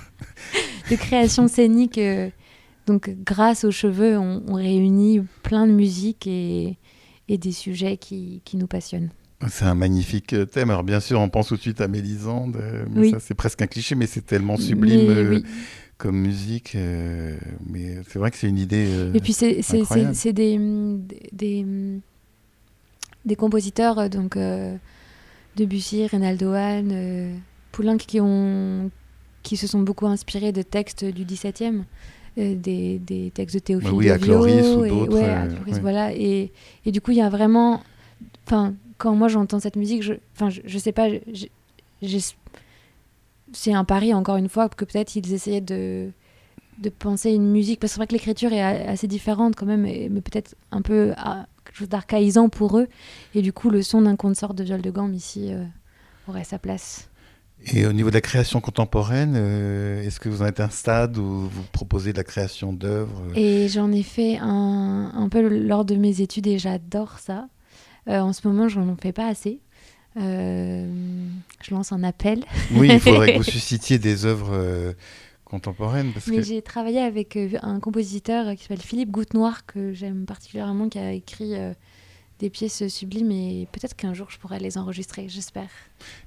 de 0.91 0.97
création 0.97 1.49
scénique. 1.49 1.99
Euh, 1.99 2.31
donc, 2.87 3.11
grâce 3.25 3.65
aux 3.65 3.71
cheveux, 3.71 4.17
on, 4.17 4.55
réunit 4.55 5.23
plein 5.43 5.67
de 5.67 5.73
musique 5.73 6.27
et, 6.27 6.77
et 7.29 7.39
des 7.39 7.53
sujets 7.53 7.97
qui, 7.97 8.41
qui 8.45 8.57
nous 8.57 8.69
passionnent. 8.69 9.11
C'est 9.49 9.65
un 9.65 9.75
magnifique 9.75 10.33
euh, 10.33 10.47
thème. 10.47 10.71
Alors, 10.71 10.85
bien 10.85 11.01
sûr, 11.01 11.21
on 11.21 11.29
pense 11.29 11.49
tout 11.49 11.57
de 11.57 11.61
suite 11.61 11.81
à 11.81 11.89
Mélisande. 11.89 12.57
Euh, 12.61 12.85
oui. 12.95 13.13
c'est 13.21 13.35
presque 13.35 13.61
un 13.61 13.67
cliché, 13.67 13.95
mais 13.95 14.07
c'est 14.07 14.25
tellement 14.25 14.57
sublime. 14.57 15.43
comme 15.99 16.17
musique. 16.17 16.77
mais 17.69 17.99
c'est 18.09 18.19
vrai 18.19 18.31
que 18.31 18.37
c'est 18.37 18.49
une 18.49 18.59
idée. 18.59 19.11
et 19.15 19.21
puis 19.21 19.33
c'est 19.33 20.33
des, 20.33 20.59
des, 21.33 21.67
des, 23.25 23.37
compositeurs 23.37 24.11
donc 24.11 24.37
Debussy, 25.57 26.07
Reynaldo 26.07 26.53
Hahn, 26.53 26.91
euh, 26.93 27.35
Poulenc 27.73 27.97
qui, 27.97 28.21
ont, 28.21 28.91
qui 29.43 29.57
se 29.57 29.67
sont 29.67 29.81
beaucoup 29.81 30.07
inspirés 30.07 30.53
de 30.53 30.63
textes 30.63 31.05
du 31.05 31.25
XVIIe. 31.25 31.85
Euh, 32.39 32.55
des, 32.55 32.99
des, 32.99 33.31
textes 33.31 33.55
de 33.55 33.61
Théophile 33.61 33.91
bah 33.91 33.97
oui, 33.97 34.11
à 34.11 34.19
Cloris 34.19 34.77
ou 34.77 34.87
d'autres. 34.87 35.15
Ouais, 35.15 35.25
à 35.25 35.47
Cloris, 35.47 35.81
voilà. 35.81 36.13
Et, 36.13 36.53
et, 36.85 36.93
du 36.93 37.01
coup, 37.01 37.13
il 37.13 37.17
y 37.17 37.23
a 37.23 37.31
vraiment... 37.31 37.83
Enfin, 38.47 38.75
quand 38.99 39.15
moi 39.15 39.29
j'entends 39.29 39.59
cette 39.59 39.77
musique, 39.77 40.03
je, 40.03 40.13
je, 40.49 40.61
je 40.65 40.79
sais 40.79 40.93
pas, 40.93 41.09
c'est 43.53 43.73
un 43.73 43.85
pari, 43.85 44.13
encore 44.13 44.37
une 44.37 44.51
fois, 44.51 44.69
que 44.69 44.85
peut-être 44.85 45.17
ils 45.17 45.33
essayaient 45.33 45.63
de, 45.63 46.11
de 46.79 46.89
penser 46.91 47.33
une 47.33 47.51
musique, 47.51 47.81
parce 47.81 47.93
que 47.93 47.95
c'est 47.95 48.01
vrai 48.01 48.07
que 48.07 48.13
l'écriture 48.13 48.53
est 48.53 48.63
assez 48.63 49.07
différente 49.07 49.57
quand 49.57 49.67
même, 49.67 49.83
mais 49.83 50.11
peut-être 50.21 50.55
un 50.73 50.83
peu 50.83 51.15
quelque 51.67 51.77
chose 51.79 51.89
d'archaïsant 51.89 52.49
pour 52.49 52.79
eux. 52.79 52.89
Et 53.35 53.43
du 53.43 53.53
coup, 53.53 53.71
le 53.71 53.83
son 53.83 54.03
d'un 54.03 54.17
consort 54.17 54.55
de 54.55 54.65
viol 54.65 54.81
de 54.81 54.91
gamme 54.91 55.15
ici 55.15 55.53
euh, 55.53 55.65
aurait 56.29 56.45
sa 56.45 56.59
place. 56.59 57.09
Et 57.73 57.87
au 57.87 57.93
niveau 57.93 58.11
de 58.11 58.15
la 58.15 58.21
création 58.21 58.61
contemporaine, 58.61 59.35
euh, 59.37 60.03
est-ce 60.03 60.21
que 60.21 60.29
vous 60.29 60.43
en 60.43 60.47
êtes 60.47 60.61
un 60.61 60.69
stade 60.69 61.17
où 61.19 61.49
vous 61.49 61.63
proposez 61.73 62.13
de 62.13 62.19
la 62.19 62.25
création 62.25 62.73
d'œuvres 62.73 63.23
Et 63.35 63.69
j'en 63.69 63.91
ai 63.93 64.03
fait 64.03 64.39
un, 64.41 65.11
un, 65.15 65.29
peu 65.29 65.41
lors 65.41 65.85
de 65.85 65.97
mes 65.97 66.21
études 66.21 66.47
et 66.47 66.59
j'adore 66.59 67.19
ça. 67.19 67.49
Euh, 68.09 68.21
en 68.21 68.33
ce 68.33 68.47
moment, 68.47 68.69
je 68.69 68.79
n'en 68.79 68.97
fais 68.97 69.13
pas 69.13 69.27
assez. 69.27 69.61
je 70.17 70.85
lance 71.71 71.93
un 71.93 72.05
appel. 72.05 72.45
Oui, 72.73 72.89
il 72.93 73.01
faudrait 73.01 73.33
que 73.33 73.39
vous 73.39 73.43
suscitiez 73.51 73.99
des 73.99 74.27
œuvres 74.27 74.95
contemporaine. 75.47 76.13
Parce 76.13 76.27
Mais 76.27 76.43
j'ai 76.43 76.61
travaillé 76.61 77.01
avec 77.01 77.37
euh, 77.37 77.51
un 77.63 77.81
compositeur 77.81 78.55
qui 78.55 78.63
s'appelle 78.63 78.83
Philippe 78.83 79.11
Goutte-Noir, 79.11 79.65
que 79.65 79.95
j'aime 79.95 80.27
particulièrement, 80.27 80.89
qui 80.89 80.99
a 80.99 81.13
écrit 81.13 81.57
euh, 81.57 81.73
des 82.41 82.51
pièces 82.51 82.87
sublimes 82.89 83.31
et 83.31 83.69
peut-être 83.73 83.97
qu'un 83.97 84.13
jour 84.13 84.29
je 84.31 84.39
pourrais 84.39 84.59
les 84.59 84.77
enregistrer, 84.77 85.29
j'espère. 85.29 85.71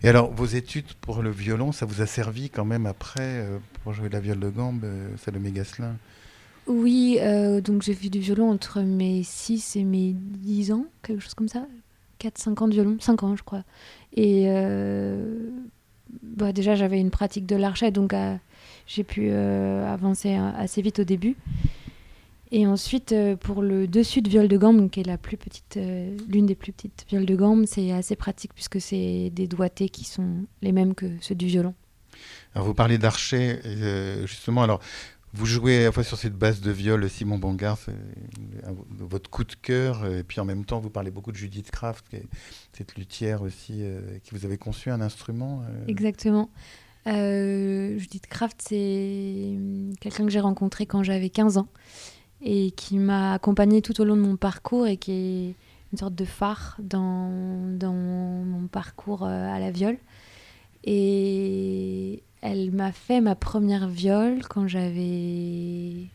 Et 0.02 0.10
alors, 0.10 0.32
vos 0.32 0.46
études 0.46 0.94
pour 1.02 1.22
le 1.22 1.30
violon, 1.30 1.72
ça 1.72 1.86
vous 1.86 2.02
a 2.02 2.08
servi 2.08 2.50
quand 2.50 2.66
même 2.66 2.86
après 2.86 3.20
euh, 3.22 3.60
pour 3.84 3.94
jouer 3.94 4.10
la 4.10 4.20
viole 4.20 4.40
de 4.40 4.50
gambe, 4.50 4.86
Salomé 5.18 5.52
Gasselin 5.52 5.98
Oui, 6.66 7.20
donc 7.64 7.84
j'ai 7.84 7.94
fait 7.94 8.10
du 8.10 8.20
violon 8.20 8.50
entre 8.50 8.82
mes 8.82 9.22
6 9.22 9.76
et 9.76 9.84
mes 9.84 10.14
10 10.14 10.72
ans, 10.72 10.86
quelque 11.04 11.22
chose 11.22 11.36
comme 11.36 11.50
ça. 11.50 11.68
4-5 12.22 12.64
ans 12.64 12.68
de 12.68 12.74
violon, 12.74 12.98
5 13.00 13.24
ans 13.24 13.36
je 13.36 13.44
crois. 13.44 13.64
Et 14.16 14.48
bah, 16.24 16.54
déjà 16.54 16.76
j'avais 16.76 17.00
une 17.00 17.12
pratique 17.12 17.46
de 17.46 17.56
l'archet, 17.56 17.92
donc 17.92 18.14
à 18.14 18.40
j'ai 18.90 19.04
pu 19.04 19.30
euh, 19.30 19.86
avancer 19.86 20.36
euh, 20.36 20.52
assez 20.58 20.82
vite 20.82 21.00
au 21.00 21.04
début. 21.04 21.38
Et 22.52 22.66
ensuite, 22.66 23.12
euh, 23.12 23.36
pour 23.36 23.62
le 23.62 23.88
dessus 23.88 24.24
de 24.24 24.30
viol 24.30 24.48
de 24.48 24.58
gamme, 24.58 24.90
qui 24.90 25.02
est 25.02 25.06
la 25.06 25.20
plus 25.20 25.38
petite, 25.38 25.80
l'une 26.28 26.48
des 26.48 26.56
plus 26.56 26.74
petites 26.74 27.06
violes 27.08 27.28
de 27.28 27.36
gamme, 27.36 27.68
c'est 27.68 27.92
assez 27.92 28.16
pratique 28.16 28.54
puisque 28.56 28.82
c'est 28.82 29.30
des 29.30 29.48
doigtés 29.48 29.90
qui 29.90 30.04
sont 30.04 30.46
les 30.64 30.72
mêmes 30.72 30.96
que 30.96 31.06
ceux 31.22 31.36
du 31.36 31.46
violon. 31.46 31.76
Alors 32.56 32.66
vous 32.66 32.74
parlez 32.74 32.98
d'archet, 32.98 33.62
justement. 34.26 34.64
Alors 34.64 34.82
vous 35.34 35.46
jouez 35.46 35.82
à 35.82 35.84
la 35.84 35.92
fois 35.92 36.04
sur 36.04 36.18
cette 36.18 36.34
base 36.34 36.60
de 36.60 36.72
viol 36.72 37.08
Simon 37.08 37.38
Bongard, 37.38 37.78
votre 38.98 39.30
coup 39.30 39.44
de 39.44 39.54
cœur, 39.54 40.08
et 40.08 40.24
puis 40.24 40.40
en 40.40 40.46
même 40.46 40.66
temps 40.66 40.80
vous 40.80 40.90
parlez 40.90 41.12
beaucoup 41.12 41.32
de 41.32 41.38
Judith 41.38 41.70
Kraft, 41.70 42.08
cette 42.74 42.96
luthière 42.96 43.44
aussi, 43.44 43.84
qui 44.24 44.32
vous 44.32 44.44
avez 44.46 44.58
conçu 44.58 44.90
un 44.90 45.02
instrument. 45.02 45.62
Exactement. 45.88 46.50
Euh, 47.08 47.98
Judith 47.98 48.28
Kraft, 48.28 48.62
c'est 48.68 49.58
quelqu'un 50.00 50.26
que 50.26 50.32
j'ai 50.32 50.40
rencontré 50.40 50.86
quand 50.86 51.04
j'avais 51.04 51.30
15 51.30 51.58
ans 51.58 51.68
et 52.42 52.72
qui 52.72 52.98
m'a 52.98 53.34
accompagnée 53.34 53.82
tout 53.82 54.00
au 54.02 54.06
long 54.06 54.16
de 54.16 54.22
mon 54.22 54.36
parcours 54.36 54.88
et 54.88 54.98
qui 54.98 55.12
est 55.12 55.56
une 55.92 55.98
sorte 55.98 56.16
de 56.16 56.26
phare 56.26 56.78
dans, 56.80 57.78
dans 57.78 57.94
mon 57.94 58.68
parcours 58.68 59.24
euh, 59.24 59.50
à 59.50 59.60
la 59.60 59.72
viole. 59.72 59.98
Et 60.84 62.24
elle 62.42 62.72
m'a 62.72 62.92
fait 62.92 63.22
ma 63.22 63.36
première 63.36 63.88
viole 63.88 64.42
quand 64.48 64.68
j'avais. 64.68 66.08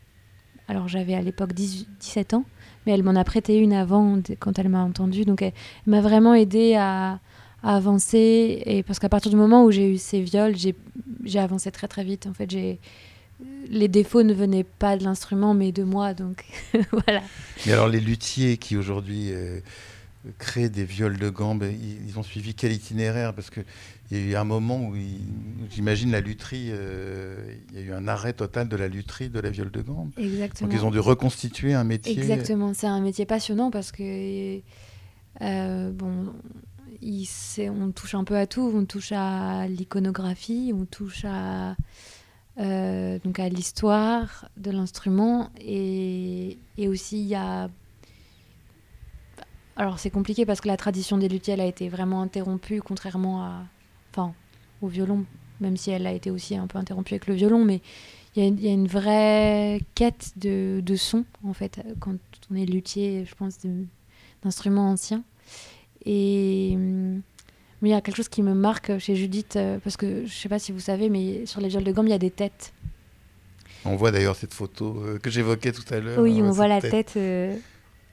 Alors 0.67 0.89
j'avais 0.89 1.15
à 1.15 1.21
l'époque 1.21 1.53
17 1.53 2.33
ans, 2.35 2.45
mais 2.87 2.93
elle 2.93 3.03
m'en 3.03 3.15
a 3.15 3.25
prêté 3.25 3.59
une 3.59 3.75
avant 3.75 4.19
quand 4.41 4.59
elle 4.59 4.71
m'a 4.71 4.83
entendue. 4.83 5.25
Donc 5.25 5.43
elle 5.43 5.53
m'a 5.87 6.01
vraiment 6.01 6.35
aidé 6.35 6.75
à, 6.77 7.21
avancer. 7.65 8.63
Et 8.67 8.83
parce 8.83 8.99
qu'à 8.99 9.09
partir 9.09 9.31
du 9.31 9.37
moment 9.37 9.65
où 9.65 9.71
j'ai 9.71 9.91
eu 9.91 9.99
ces 9.99 10.21
viols, 10.21 10.55
j'ai 10.57 11.39
avancé 11.39 11.71
très 11.71 11.89
très 11.89 12.05
vite. 12.05 12.27
En 12.27 12.35
fait, 12.35 12.51
j'ai 12.51 12.79
les 13.69 13.89
défauts 13.89 14.23
ne 14.23 14.35
venaient 14.35 14.65
pas 14.65 14.97
de 14.97 15.05
l'instrument, 15.05 15.55
mais 15.55 15.73
de 15.73 15.83
moi. 15.83 16.15
Donc 16.15 16.45
voilà. 16.93 17.23
Mais 17.67 17.73
alors 17.73 17.89
les 17.89 18.01
luthiers 18.01 18.59
qui 18.59 18.77
aujourd'hui 18.77 19.31
euh, 19.33 19.61
créent 20.39 20.69
des 20.69 20.85
viols 20.85 21.19
de 21.19 21.29
gambe, 21.31 21.65
ils, 21.65 22.19
ont 22.19 22.23
suivi 22.23 22.55
quel 22.55 22.73
itinéraire? 22.73 23.35
Parce 23.35 23.51
qu'il 23.51 23.65
y 24.13 24.17
a 24.17 24.19
eu 24.19 24.37
un 24.37 24.45
moment 24.45 24.81
où, 24.81 24.95
j'imagine, 25.71 26.11
la 26.13 26.21
lutherie, 26.21 26.69
euh, 26.71 27.55
il 27.71 27.79
y 27.79 27.83
a 27.83 27.87
eu 27.87 27.93
un 27.93 28.07
arrêt 28.07 28.35
total 28.35 28.69
de 28.69 28.77
la 28.77 28.89
lutherie 28.89 29.31
de 29.31 29.41
la 29.41 29.51
viole 29.51 29.71
de 29.71 29.83
gambe. 29.83 30.11
Exactement. 30.17 30.69
Donc 30.69 30.79
ils 30.79 30.85
ont 30.85 30.91
dû 30.91 31.01
reconstituer 31.01 31.75
un 31.75 31.85
métier. 31.85 32.13
Exactement. 32.13 32.73
C'est 32.75 32.87
un 32.87 33.01
métier 33.01 33.27
passionnant 33.27 33.71
parce 33.71 33.93
que 33.93 34.61
euh, 35.41 35.91
bon 35.91 36.33
on 37.59 37.91
touche 37.93 38.15
un 38.15 38.25
peu 38.25 38.37
à 38.37 38.47
tout. 38.47 38.73
On 38.75 38.85
touche 38.85 39.13
à 39.13 39.67
l'iconographie, 39.69 40.73
on 40.75 40.85
touche 40.85 41.25
à, 41.25 41.77
euh, 42.59 43.19
à 43.39 43.49
l'histoire 43.49 44.49
de 44.57 44.71
l'instrument. 44.71 45.51
Et, 45.61 46.59
aussi, 46.79 47.21
il 47.21 47.29
y 47.29 47.35
a. 47.35 47.69
Alors, 49.77 49.99
c'est 49.99 50.11
compliqué 50.11 50.47
parce 50.47 50.61
que 50.61 50.69
la 50.69 50.77
tradition 50.77 51.19
des 51.19 51.29
luthiers 51.29 51.61
a 51.61 51.67
été 51.67 51.89
vraiment 51.89 52.23
interrompue, 52.23 52.81
contrairement 52.81 53.43
à. 53.43 53.65
Enfin, 54.11 54.33
au 54.83 54.87
violon, 54.87 55.25
même 55.61 55.77
si 55.77 55.91
elle 55.91 56.07
a 56.07 56.13
été 56.13 56.31
aussi 56.31 56.57
un 56.57 56.69
peu 56.69 56.79
interrompue 56.79 57.15
avec 57.15 57.27
le 57.27 57.35
violon. 57.35 57.65
Mais 57.65 57.81
il 58.37 58.61
y, 58.61 58.69
a 58.69 58.73
une 58.73 58.89
vraie 58.89 59.81
quête 59.95 60.33
de, 60.37 60.81
de, 60.85 60.97
son, 60.97 61.25
en 61.45 61.53
fait, 61.53 61.81
quand 62.01 62.17
on 62.51 62.57
est 62.57 62.67
luthier, 62.67 63.25
je 63.25 63.35
pense, 63.35 63.59
d'instruments 64.43 64.91
anciens. 64.91 65.23
Et 66.07 66.73
hum, 66.75 67.23
Mais 67.83 67.91
il 67.91 67.93
y 67.93 67.95
a 67.95 68.01
quelque 68.01 68.17
chose 68.17 68.29
qui 68.29 68.43
me 68.43 68.55
marque 68.55 68.99
chez 68.99 69.17
Judith, 69.17 69.57
euh, 69.57 69.79
parce 69.83 69.97
que 69.97 70.27
je 70.27 70.33
sais 70.33 70.49
pas 70.49 70.59
si 70.59 70.73
vous 70.73 70.81
savez, 70.81 71.09
mais 71.09 71.47
sur 71.47 71.61
les 71.61 71.69
viols 71.69 71.85
de 71.85 71.93
gamme, 71.93 72.07
il 72.07 72.11
y 72.11 72.15
a 72.15 72.19
des 72.19 72.31
têtes. 72.31 72.73
On 73.85 73.97
voit 73.97 74.11
d'ailleurs 74.11 74.37
cette 74.37 74.55
photo 74.55 75.03
euh, 75.05 75.19
que 75.19 75.31
j'évoquais 75.31 75.73
tout 75.73 75.85
à 75.91 76.01
l'heure. 76.01 76.19
Oui, 76.19 76.41
on 76.43 76.51
voit 76.51 76.69
la 76.69 76.81
tête, 76.81 77.19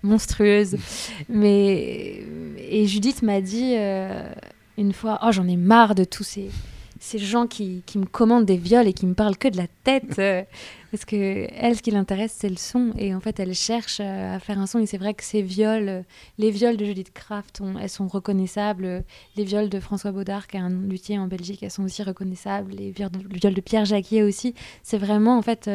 monstrueuse. 0.04 0.77
mais 1.30 2.23
et 2.58 2.86
Judith 2.88 3.21
m'a 3.21 3.41
dit 3.41 3.75
une 4.77 4.93
fois, 4.93 5.19
oh 5.23 5.32
j'en 5.32 5.47
ai 5.47 5.58
marre 5.58 5.95
de 5.95 6.04
tous 6.04 6.23
ces 6.23 6.49
ces 7.04 7.17
gens 7.17 7.47
qui, 7.47 7.82
qui, 7.88 7.97
me 7.97 8.06
commandent 8.06 8.45
des 8.45 8.58
viols 8.58 8.88
et 8.88 8.93
qui 8.93 9.08
me 9.08 9.15
parlent 9.15 9.36
que 9.36 9.47
de 9.47 9.58
la 9.58 9.65
tête. 9.84 10.21
Euh, 10.91 10.97
parce 10.97 11.06
que 11.06 11.47
elle, 11.56 11.75
ce 11.75 11.82
qui 11.82 11.91
l'intéresse, 11.91 12.36
c'est 12.38 12.49
le 12.49 12.58
son. 12.58 12.93
Et 12.97 13.15
en 13.15 13.19
fait, 13.19 13.39
elle 13.39 13.54
cherche 13.54 13.99
euh, 13.99 14.36
à 14.36 14.39
faire 14.39 14.60
un 14.60 14.67
son. 14.67 14.80
Et 14.80 14.86
c'est 14.86 14.97
vrai 14.97 15.13
que 15.13 15.23
ces 15.23 15.41
viols, 15.41 15.89
euh, 15.89 16.01
les 16.38 16.51
viols 16.51 16.77
de 16.77 16.86
Judith 16.86 17.13
Kraft, 17.13 17.62
elles 17.80 17.89
sont 17.89 18.08
reconnaissables. 18.08 19.04
Les 19.36 19.43
viols 19.43 19.69
de 19.69 19.80
François 19.80 20.12
Baudard, 20.12 20.47
qui 20.47 20.58
est 20.58 20.60
un 20.60 20.69
luthier 20.69 21.17
en 21.17 21.27
Belgique, 21.27 21.63
elles 21.63 21.71
sont 21.71 21.84
aussi 21.84 22.04
reconnaissables. 22.04 22.71
Les 22.71 22.91
viols 22.91 23.10
de, 23.12 23.62
Pierre 23.62 23.86
Jacquier 23.86 24.23
aussi. 24.23 24.54
C'est 24.84 24.97
vraiment, 24.97 25.38
en 25.38 25.41
fait, 25.41 25.69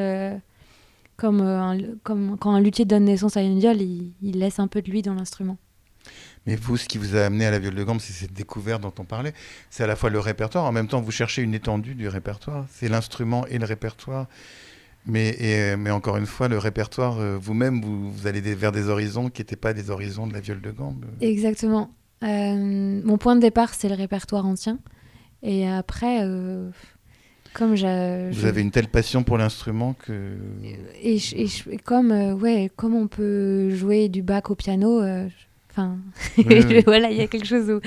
comme, 1.17 1.99
comme 2.03 2.37
quand 2.39 2.53
un 2.53 2.61
luthier 2.61 2.85
donne 2.85 3.05
naissance 3.05 3.37
à 3.37 3.43
une 3.43 3.59
viole, 3.59 3.81
il, 3.81 4.13
il 4.23 4.39
laisse 4.39 4.59
un 4.59 4.69
peu 4.69 4.83
de 4.83 4.91
lui 4.91 5.03
dans 5.03 5.15
l'instrument. 5.15 5.57
Mais 6.47 6.55
vous, 6.55 6.77
ce 6.77 6.87
qui 6.87 6.99
vous 6.99 7.17
a 7.17 7.23
amené 7.23 7.47
à 7.47 7.51
la 7.51 7.59
viole 7.59 7.75
de 7.75 7.83
gamme, 7.83 7.99
c'est 7.99 8.13
cette 8.13 8.33
découverte 8.33 8.81
dont 8.81 8.93
on 8.99 9.05
parlait. 9.05 9.33
C'est 9.71 9.83
à 9.83 9.87
la 9.87 9.97
fois 9.97 10.11
le 10.11 10.21
répertoire, 10.21 10.65
en 10.65 10.73
même 10.73 10.87
temps, 10.87 11.01
vous 11.01 11.11
cherchez 11.11 11.43
une 11.43 11.55
étendue 11.55 11.95
du 11.95 12.09
répertoire. 12.09 12.67
C'est 12.71 12.89
l'instrument 12.89 13.47
et 13.47 13.59
le 13.59 13.67
répertoire. 13.67 14.27
Mais, 15.07 15.77
mais 15.79 15.91
encore 15.91 16.17
une 16.17 16.27
fois, 16.27 16.49
le 16.49 16.59
répertoire, 16.59 17.19
euh, 17.21 17.37
vous-même, 17.41 17.81
vous, 17.81 18.27
allez 18.27 18.41
vers 18.41 18.73
des 18.73 18.89
horizons 18.89 19.31
qui 19.31 19.41
n'étaient 19.41 19.57
pas 19.57 19.73
des 19.73 19.91
horizons 19.91 20.27
de 20.27 20.33
la 20.33 20.41
viole 20.41 20.61
de 20.61 20.71
gamme. 20.71 21.01
Exactement. 21.21 21.91
Euh, 22.25 23.01
mon 23.05 23.17
point 23.19 23.37
de 23.37 23.41
départ, 23.41 23.75
c'est 23.75 23.89
le 23.89 23.95
répertoire 23.95 24.45
ancien. 24.47 24.79
Et 25.43 25.69
après, 25.69 26.25
euh, 26.25 26.71
comme 27.55 27.77
j'ai... 27.77 28.31
Vous 28.33 28.47
avez 28.47 28.63
une 28.63 28.73
telle 28.73 28.89
passion 28.89 29.23
pour 29.23 29.39
l'instrument 29.39 29.95
que... 29.95 30.37
Et, 31.03 31.19
comme, 31.85 32.11
ouais, 32.41 32.71
comme 32.75 32.95
on 32.95 33.07
peut 33.07 33.71
jouer 33.71 34.09
du 34.09 34.23
bac 34.23 34.51
au 34.51 34.55
piano, 34.55 35.03
Enfin, 35.77 35.99
voilà, 36.87 37.11
il 37.11 37.19
y 37.19 37.21
a 37.21 37.27
quelque 37.27 37.47
chose 37.47 37.81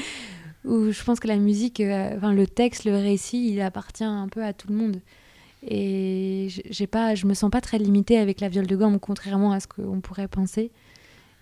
où, 0.63 0.91
je 0.91 1.03
pense 1.03 1.19
que 1.19 1.27
la 1.27 1.37
musique, 1.37 1.79
euh, 1.79 2.15
enfin, 2.17 2.33
le 2.33 2.45
texte, 2.45 2.85
le 2.85 2.95
récit, 2.95 3.51
il 3.51 3.61
appartient 3.61 4.03
un 4.03 4.27
peu 4.27 4.43
à 4.43 4.53
tout 4.53 4.67
le 4.67 4.75
monde. 4.75 5.01
Et 5.63 6.47
j'ai 6.69 6.87
pas, 6.87 7.15
je 7.15 7.25
me 7.25 7.33
sens 7.33 7.51
pas 7.51 7.61
très 7.61 7.77
limitée 7.77 8.17
avec 8.17 8.39
la 8.39 8.49
viole 8.49 8.67
de 8.67 8.75
gamme, 8.75 8.99
contrairement 8.99 9.51
à 9.51 9.59
ce 9.59 9.67
qu'on 9.67 9.99
pourrait 10.01 10.27
penser. 10.27 10.71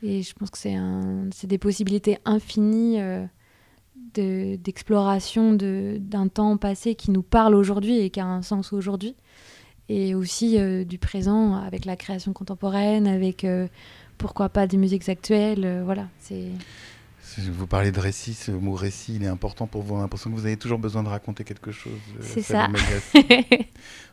Et 0.04 0.22
je 0.22 0.34
pense 0.34 0.50
que 0.50 0.58
c'est 0.58 0.76
un, 0.76 1.30
des 1.44 1.58
possibilités 1.58 2.18
infinies 2.26 3.00
euh, 3.00 3.26
d'exploration 4.16 5.54
d'un 5.54 6.28
temps 6.28 6.58
passé 6.58 6.96
qui 6.96 7.12
nous 7.12 7.22
parle 7.22 7.56
aujourd'hui 7.56 8.00
et 8.00 8.10
qui 8.10 8.20
a 8.20 8.26
un 8.26 8.42
sens 8.42 8.74
aujourd'hui. 8.74 9.16
Et 9.90 10.16
aussi 10.16 10.60
euh, 10.60 10.84
du 10.84 10.98
présent 10.98 11.56
avec 11.56 11.86
la 11.86 11.96
création 11.96 12.34
contemporaine, 12.34 13.08
avec 13.08 13.46
pourquoi 14.18 14.50
pas 14.50 14.68
des 14.68 14.78
musiques 14.78 15.08
actuelles, 15.10 15.66
euh, 15.66 15.84
voilà. 15.84 16.08
C'est 16.20 16.50
vous 17.40 17.68
parlez 17.68 17.92
de 17.92 18.00
récit, 18.00 18.34
ce 18.34 18.52
mot 18.52 18.74
récit, 18.74 19.16
il 19.16 19.24
est 19.24 19.28
important 19.28 19.68
pour 19.68 19.84
vous. 19.84 19.96
On 19.96 20.00
a 20.00 20.02
l'impression 20.02 20.30
que 20.30 20.36
vous 20.36 20.46
avez 20.46 20.58
toujours 20.58 20.80
besoin 20.80 21.04
de 21.04 21.10
raconter 21.10 21.44
quelque 21.44 21.72
chose. 21.72 21.92
Euh, 22.20 22.24
c'est 22.24 22.42
ça. 22.42 22.68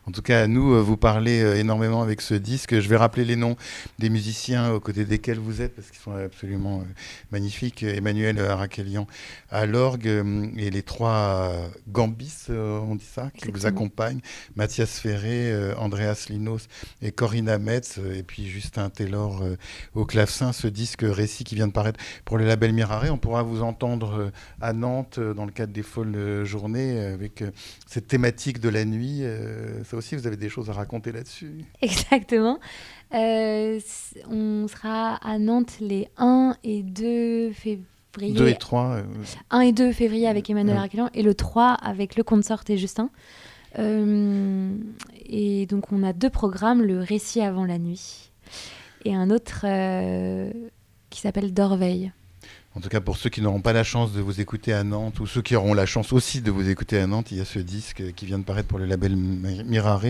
en 0.07 0.11
tout 0.11 0.21
cas, 0.21 0.47
nous, 0.47 0.73
euh, 0.73 0.81
vous 0.81 0.97
parlez 0.97 1.41
euh, 1.41 1.55
énormément 1.55 2.01
avec 2.03 2.21
ce 2.21 2.35
disque. 2.35 2.79
Je 2.79 2.87
vais 2.87 2.97
rappeler 2.97 3.25
les 3.25 3.35
noms 3.35 3.55
des 3.97 4.09
musiciens 4.09 4.71
aux 4.71 4.79
côtés 4.79 5.05
desquels 5.05 5.39
vous 5.39 5.61
êtes, 5.61 5.75
parce 5.75 5.89
qu'ils 5.89 5.99
sont 6.01 6.15
absolument 6.15 6.83
magnifiques. 7.31 7.83
Emmanuel 7.83 8.39
Arakelian 8.39 9.07
à 9.49 9.65
l'orgue 9.65 10.23
et 10.57 10.69
les 10.69 10.83
trois 10.83 11.51
gambis, 11.87 12.47
on 12.49 12.95
dit 12.95 13.05
ça, 13.05 13.31
qui 13.37 13.49
vous 13.49 13.65
accompagnent. 13.65 14.19
Mathias 14.55 14.99
Ferré, 14.99 15.73
Andreas 15.77 16.27
Linos 16.29 16.67
et 17.01 17.11
Corinna 17.11 17.57
Metz, 17.57 17.99
et 18.13 18.23
puis 18.23 18.47
Justin 18.47 18.89
Taylor 18.89 19.43
au 19.93 20.05
clavecin. 20.05 20.51
Ce 20.53 20.67
disque 20.67 21.03
récit 21.03 21.43
qui 21.43 21.55
vient 21.55 21.67
de 21.67 21.73
paraître 21.73 21.99
pour 22.25 22.37
le 22.37 22.45
label 22.45 22.73
Mirare 22.73 23.05
on 23.15 23.17
pourra 23.17 23.43
vous 23.43 23.63
entendre 23.63 24.19
euh, 24.19 24.31
à 24.59 24.73
Nantes 24.73 25.19
euh, 25.19 25.33
dans 25.33 25.45
le 25.45 25.51
cadre 25.51 25.71
des 25.71 25.83
folles 25.83 26.15
euh, 26.15 26.43
journées 26.43 26.99
avec 26.99 27.43
cette 27.87 28.07
thématique 28.07 28.59
de 28.59 28.69
la 28.69 28.83
nuit. 28.85 29.23
Ça 29.85 29.97
aussi, 29.97 30.15
vous 30.15 30.27
avez 30.27 30.37
des 30.37 30.49
choses 30.49 30.69
à 30.69 30.73
raconter 30.73 31.11
là-dessus. 31.11 31.65
Exactement. 31.81 32.59
on 33.11 34.67
sera 34.67 35.15
à 35.15 35.39
Nantes 35.39 35.77
les 35.79 36.09
1 36.17 36.57
et 36.63 36.83
2 36.83 37.51
février. 37.53 37.85
2 38.17 38.47
et 38.47 38.55
3. 38.55 38.97
1 39.49 39.59
et 39.61 39.71
2 39.71 39.91
février 39.93 40.27
avec 40.27 40.49
Emmanuel 40.49 40.77
ouais. 40.77 41.09
et 41.13 41.23
le 41.23 41.33
3 41.33 41.73
avec 41.73 42.15
le 42.15 42.23
consort 42.23 42.63
et 42.67 42.77
Justin. 42.77 43.09
et 43.77 45.65
donc 45.67 45.91
on 45.91 46.03
a 46.03 46.13
deux 46.13 46.29
programmes, 46.29 46.81
le 46.81 46.99
récit 46.99 47.41
avant 47.41 47.65
la 47.65 47.77
nuit 47.77 48.31
et 49.05 49.15
un 49.15 49.29
autre 49.29 49.65
qui 51.09 51.21
s'appelle 51.21 51.53
Dorveille. 51.53 52.11
En 52.75 52.81
tout 52.81 52.89
cas, 52.89 52.99
pour 52.99 53.15
ceux 53.15 53.29
qui 53.29 53.41
n'auront 53.41 53.61
pas 53.61 53.71
la 53.71 53.85
chance 53.85 54.11
de 54.11 54.19
vous 54.19 54.41
écouter 54.41 54.73
à 54.73 54.83
Nantes, 54.83 55.21
ou 55.21 55.25
ceux 55.27 55.41
qui 55.41 55.55
auront 55.55 55.73
la 55.73 55.85
chance 55.85 56.11
aussi 56.11 56.41
de 56.41 56.51
vous 56.51 56.69
écouter 56.69 56.99
à 56.99 57.07
Nantes, 57.07 57.31
il 57.31 57.37
y 57.37 57.41
a 57.41 57.45
ce 57.45 57.59
disque 57.59 58.13
qui 58.15 58.25
vient 58.25 58.37
de 58.37 58.43
paraître 58.43 58.67
pour 58.67 58.79
le 58.79 58.85
label 58.85 59.15
Mirare, 59.15 60.07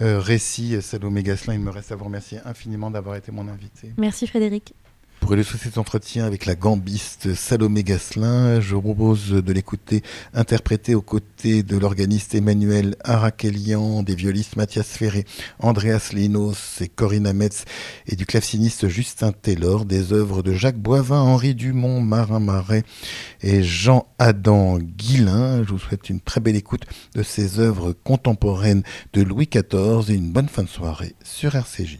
euh, 0.00 0.18
Récit 0.18 0.82
Salomé 0.82 1.22
Gasselin. 1.22 1.54
Il 1.54 1.60
me 1.60 1.70
reste 1.70 1.92
à 1.92 1.96
vous 1.96 2.04
remercier 2.04 2.40
infiniment 2.44 2.90
d'avoir 2.90 3.14
été 3.14 3.30
mon 3.30 3.46
invité. 3.46 3.92
Merci 3.96 4.26
Frédéric. 4.26 4.74
Pour 5.20 5.34
illustrer 5.34 5.58
cet 5.58 5.78
entretien 5.78 6.24
avec 6.24 6.46
la 6.46 6.54
gambiste 6.54 7.34
Salomé 7.34 7.84
Gasselin, 7.84 8.60
je 8.60 8.74
vous 8.74 8.82
propose 8.82 9.30
de 9.30 9.52
l'écouter 9.52 10.02
interpréter 10.34 10.94
aux 10.94 11.02
côtés 11.02 11.62
de 11.62 11.76
l'organiste 11.76 12.34
Emmanuel 12.34 12.96
Arakelian, 13.04 14.02
des 14.02 14.14
violistes 14.14 14.56
Mathias 14.56 14.88
Ferré, 14.88 15.24
Andreas 15.60 16.10
Linos 16.12 16.80
et 16.80 16.88
Corinna 16.88 17.32
Metz 17.32 17.64
et 18.06 18.16
du 18.16 18.26
claveciniste 18.26 18.88
Justin 18.88 19.32
Taylor, 19.32 19.84
des 19.84 20.12
œuvres 20.12 20.42
de 20.42 20.52
Jacques 20.52 20.78
Boivin, 20.80 21.20
Henri 21.20 21.54
Dumont, 21.54 22.00
Marin 22.00 22.40
Marais 22.40 22.82
et 23.42 23.62
Jean-Adam 23.62 24.78
Guillain. 24.78 25.62
Je 25.64 25.70
vous 25.70 25.78
souhaite 25.78 26.10
une 26.10 26.20
très 26.20 26.40
belle 26.40 26.56
écoute 26.56 26.86
de 27.14 27.22
ces 27.22 27.60
œuvres 27.60 27.92
contemporaines 27.92 28.82
de 29.12 29.22
Louis 29.22 29.48
XIV 29.48 30.10
et 30.10 30.14
une 30.14 30.32
bonne 30.32 30.48
fin 30.48 30.62
de 30.62 30.68
soirée 30.68 31.14
sur 31.22 31.54
RCJ. 31.54 31.98